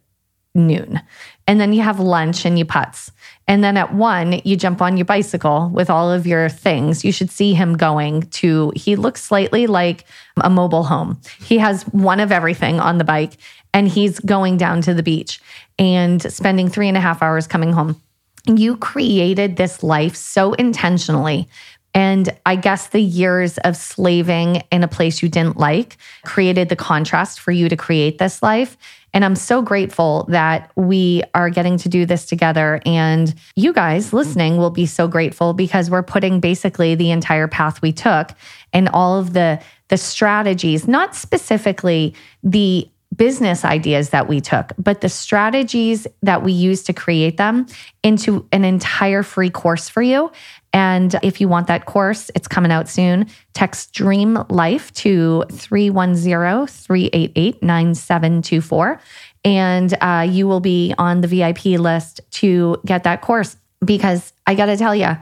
noon. 0.53 1.01
And 1.47 1.61
then 1.61 1.73
you 1.73 1.81
have 1.81 1.99
lunch 1.99 2.45
and 2.45 2.57
you 2.57 2.65
putz. 2.65 3.11
And 3.47 3.63
then 3.63 3.77
at 3.77 3.93
one, 3.93 4.41
you 4.43 4.55
jump 4.55 4.81
on 4.81 4.97
your 4.97 5.05
bicycle 5.05 5.69
with 5.71 5.89
all 5.89 6.11
of 6.11 6.25
your 6.25 6.49
things. 6.49 7.05
You 7.05 7.11
should 7.11 7.29
see 7.29 7.53
him 7.53 7.77
going 7.77 8.23
to, 8.23 8.73
he 8.75 8.95
looks 8.95 9.23
slightly 9.23 9.67
like 9.67 10.05
a 10.37 10.49
mobile 10.49 10.83
home. 10.83 11.21
He 11.39 11.59
has 11.59 11.83
one 11.83 12.19
of 12.19 12.31
everything 12.31 12.79
on 12.79 12.97
the 12.97 13.03
bike 13.03 13.37
and 13.73 13.87
he's 13.87 14.19
going 14.19 14.57
down 14.57 14.81
to 14.83 14.93
the 14.93 15.03
beach 15.03 15.39
and 15.77 16.21
spending 16.21 16.69
three 16.69 16.87
and 16.87 16.97
a 16.97 17.01
half 17.01 17.21
hours 17.21 17.45
coming 17.45 17.73
home. 17.73 18.01
You 18.47 18.77
created 18.77 19.57
this 19.57 19.83
life 19.83 20.15
so 20.15 20.53
intentionally. 20.53 21.47
And 21.95 22.37
I 22.45 22.57
guess 22.57 22.87
the 22.87 23.01
years 23.01 23.57
of 23.59 23.77
slaving 23.77 24.57
in 24.69 24.83
a 24.83 24.87
place 24.87 25.23
you 25.23 25.29
didn't 25.29 25.57
like 25.57 25.97
created 26.25 26.67
the 26.67 26.75
contrast 26.75 27.39
for 27.39 27.53
you 27.53 27.69
to 27.69 27.77
create 27.77 28.17
this 28.17 28.43
life. 28.43 28.77
And 29.13 29.23
I'm 29.23 29.37
so 29.37 29.61
grateful 29.61 30.25
that 30.27 30.69
we 30.75 31.23
are 31.33 31.49
getting 31.49 31.77
to 31.77 31.89
do 31.89 32.05
this 32.05 32.25
together. 32.25 32.81
And 32.85 33.33
you 33.55 33.71
guys 33.71 34.11
listening 34.11 34.57
will 34.57 34.71
be 34.71 34.85
so 34.85 35.07
grateful 35.07 35.53
because 35.53 35.89
we're 35.89 36.03
putting 36.03 36.41
basically 36.41 36.95
the 36.95 37.11
entire 37.11 37.47
path 37.47 37.81
we 37.81 37.93
took 37.93 38.31
and 38.73 38.89
all 38.89 39.17
of 39.17 39.31
the 39.31 39.61
the 39.87 39.97
strategies, 39.97 40.87
not 40.87 41.15
specifically 41.15 42.15
the 42.43 42.89
business 43.15 43.63
ideas 43.63 44.09
that 44.09 44.27
we 44.27 44.41
took, 44.41 44.73
but 44.77 45.01
the 45.01 45.09
strategies 45.09 46.07
that 46.21 46.43
we 46.43 46.51
use 46.51 46.83
to 46.83 46.93
create 46.93 47.37
them 47.37 47.65
into 48.03 48.47
an 48.51 48.65
entire 48.65 49.23
free 49.23 49.49
course 49.49 49.89
for 49.89 50.01
you. 50.01 50.31
And 50.73 51.15
if 51.23 51.39
you 51.39 51.47
want 51.47 51.67
that 51.67 51.85
course, 51.85 52.29
it's 52.35 52.47
coming 52.47 52.71
out 52.71 52.89
soon. 52.89 53.27
Text 53.53 53.93
Dream 53.93 54.43
Life 54.49 54.91
to 54.95 55.45
310 55.51 56.67
388 56.67 57.63
9724. 57.63 58.99
And 59.45 59.95
uh, 60.01 60.27
you 60.29 60.47
will 60.47 60.59
be 60.59 60.93
on 60.97 61.21
the 61.21 61.27
VIP 61.27 61.65
list 61.79 62.19
to 62.31 62.77
get 62.85 63.03
that 63.03 63.21
course 63.21 63.55
because 63.83 64.33
I 64.47 64.55
got 64.55 64.65
to 64.65 64.77
tell 64.77 64.95
you, 64.95 65.15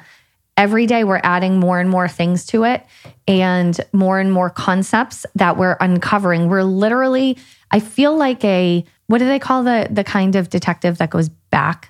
every 0.57 0.85
day 0.85 1.03
we're 1.03 1.21
adding 1.23 1.59
more 1.59 1.79
and 1.79 1.89
more 1.89 2.07
things 2.07 2.45
to 2.47 2.63
it 2.63 2.85
and 3.27 3.79
more 3.91 4.19
and 4.19 4.31
more 4.31 4.49
concepts 4.49 5.25
that 5.35 5.57
we're 5.57 5.77
uncovering. 5.79 6.49
We're 6.49 6.63
literally, 6.63 7.37
I 7.71 7.79
feel 7.79 8.15
like 8.15 8.43
a, 8.45 8.85
what 9.07 9.17
do 9.17 9.25
they 9.25 9.39
call 9.39 9.63
the 9.63 9.87
the 9.91 10.03
kind 10.03 10.35
of 10.35 10.49
detective 10.49 10.97
that 10.99 11.09
goes 11.09 11.29
back? 11.29 11.89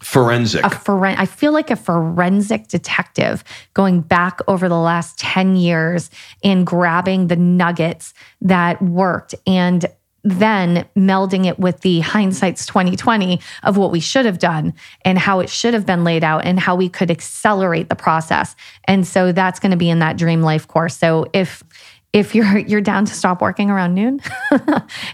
Forensic. 0.00 0.64
A 0.64 0.68
foren- 0.68 1.16
I 1.16 1.26
feel 1.26 1.52
like 1.52 1.70
a 1.70 1.76
forensic 1.76 2.66
detective 2.68 3.44
going 3.72 4.00
back 4.00 4.40
over 4.48 4.68
the 4.68 4.78
last 4.78 5.18
10 5.18 5.54
years 5.54 6.10
and 6.42 6.66
grabbing 6.66 7.28
the 7.28 7.36
nuggets 7.36 8.12
that 8.40 8.82
worked 8.82 9.34
and 9.46 9.86
then 10.24 10.86
melding 10.96 11.46
it 11.46 11.58
with 11.58 11.80
the 11.80 12.00
hindsight's 12.00 12.64
2020 12.66 13.40
of 13.64 13.76
what 13.76 13.90
we 13.90 14.00
should 14.00 14.24
have 14.24 14.38
done 14.38 14.72
and 15.04 15.18
how 15.18 15.40
it 15.40 15.50
should 15.50 15.74
have 15.74 15.84
been 15.84 16.04
laid 16.04 16.22
out 16.22 16.44
and 16.44 16.60
how 16.60 16.76
we 16.76 16.88
could 16.88 17.10
accelerate 17.10 17.88
the 17.88 17.96
process. 17.96 18.54
And 18.84 19.06
so 19.06 19.32
that's 19.32 19.58
going 19.58 19.72
to 19.72 19.76
be 19.76 19.90
in 19.90 19.98
that 19.98 20.16
dream 20.16 20.42
life 20.42 20.68
course. 20.68 20.96
So 20.96 21.26
if 21.32 21.62
if 22.12 22.34
you're 22.34 22.58
you're 22.72 22.80
down 22.80 23.04
to 23.04 23.14
stop 23.14 23.40
working 23.40 23.70
around 23.70 23.94
noon 23.94 24.20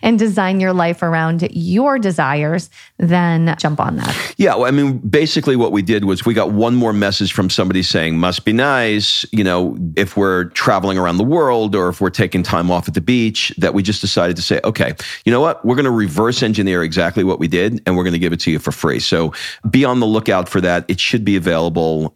and 0.02 0.18
design 0.18 0.60
your 0.60 0.72
life 0.72 1.02
around 1.02 1.48
your 1.52 1.98
desires, 1.98 2.70
then 2.98 3.54
jump 3.58 3.80
on 3.80 3.96
that. 3.96 4.34
Yeah, 4.36 4.54
well, 4.54 4.66
I 4.66 4.70
mean, 4.70 4.98
basically 4.98 5.56
what 5.56 5.72
we 5.72 5.82
did 5.82 6.04
was 6.04 6.24
we 6.24 6.34
got 6.34 6.52
one 6.52 6.74
more 6.74 6.92
message 6.92 7.32
from 7.32 7.50
somebody 7.50 7.82
saying, 7.82 8.18
must 8.18 8.44
be 8.44 8.52
nice, 8.52 9.24
you 9.32 9.44
know, 9.44 9.76
if 9.96 10.16
we're 10.16 10.44
traveling 10.50 10.98
around 10.98 11.16
the 11.16 11.24
world 11.24 11.74
or 11.74 11.88
if 11.88 12.00
we're 12.00 12.10
taking 12.10 12.42
time 12.42 12.70
off 12.70 12.88
at 12.88 12.94
the 12.94 13.00
beach, 13.00 13.52
that 13.58 13.74
we 13.74 13.82
just 13.82 14.00
decided 14.00 14.36
to 14.36 14.42
say, 14.42 14.60
okay, 14.64 14.94
you 15.24 15.32
know 15.32 15.40
what? 15.40 15.64
We're 15.64 15.76
going 15.76 15.84
to 15.84 15.90
reverse 15.90 16.42
engineer 16.42 16.82
exactly 16.82 17.24
what 17.24 17.38
we 17.38 17.48
did 17.48 17.80
and 17.86 17.96
we're 17.96 18.04
going 18.04 18.12
to 18.12 18.18
give 18.18 18.32
it 18.32 18.40
to 18.40 18.50
you 18.50 18.58
for 18.58 18.72
free. 18.72 19.00
So 19.00 19.32
be 19.70 19.84
on 19.84 20.00
the 20.00 20.06
lookout 20.06 20.48
for 20.48 20.60
that. 20.60 20.84
It 20.88 21.00
should 21.00 21.24
be 21.24 21.36
available. 21.36 22.14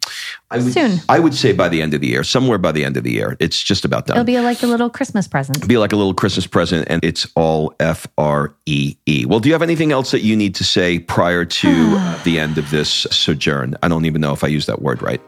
I 0.53 0.57
would, 0.57 0.71
Soon. 0.71 0.99
I 1.09 1.17
would 1.17 1.33
say 1.33 1.51
by 1.51 1.67
the 1.67 1.81
end 1.81 1.95
of 1.95 2.01
the 2.01 2.07
year, 2.07 2.23
somewhere 2.23 2.59
by 2.59 2.71
the 2.71 2.85
end 2.85 2.95
of 2.95 3.03
the 3.03 3.11
year. 3.11 3.35
It's 3.39 3.61
just 3.61 3.85
about 3.85 4.05
done 4.05 4.17
It'll 4.17 4.23
be 4.23 4.39
like 4.39 4.61
a 4.61 4.67
little 4.67 4.89
Christmas 4.89 5.27
present. 5.27 5.57
It'll 5.57 5.67
be 5.67 5.79
like 5.79 5.93
a 5.93 5.95
little 5.95 6.13
Christmas 6.13 6.45
present, 6.45 6.87
and 6.91 7.03
it's 7.03 7.25
all 7.35 7.73
F 7.79 8.05
R 8.19 8.53
E 8.67 8.95
E. 9.07 9.25
Well, 9.25 9.39
do 9.39 9.49
you 9.49 9.53
have 9.53 9.63
anything 9.63 9.91
else 9.91 10.11
that 10.11 10.21
you 10.21 10.35
need 10.35 10.53
to 10.55 10.63
say 10.63 10.99
prior 10.99 11.43
to 11.43 11.69
uh, 11.69 12.21
the 12.23 12.39
end 12.39 12.59
of 12.59 12.69
this 12.69 12.89
sojourn? 12.89 13.73
I 13.81 13.87
don't 13.87 14.05
even 14.05 14.21
know 14.21 14.31
if 14.31 14.43
I 14.43 14.47
used 14.47 14.67
that 14.67 14.83
word 14.83 15.01
right. 15.01 15.21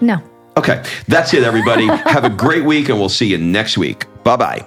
No. 0.00 0.22
Okay, 0.56 0.84
that's 1.08 1.34
it, 1.34 1.42
everybody. 1.42 1.86
have 1.86 2.22
a 2.24 2.30
great 2.30 2.64
week, 2.64 2.88
and 2.90 2.98
we'll 2.98 3.08
see 3.08 3.26
you 3.26 3.38
next 3.38 3.76
week. 3.76 4.06
Bye 4.22 4.36
bye. 4.36 4.66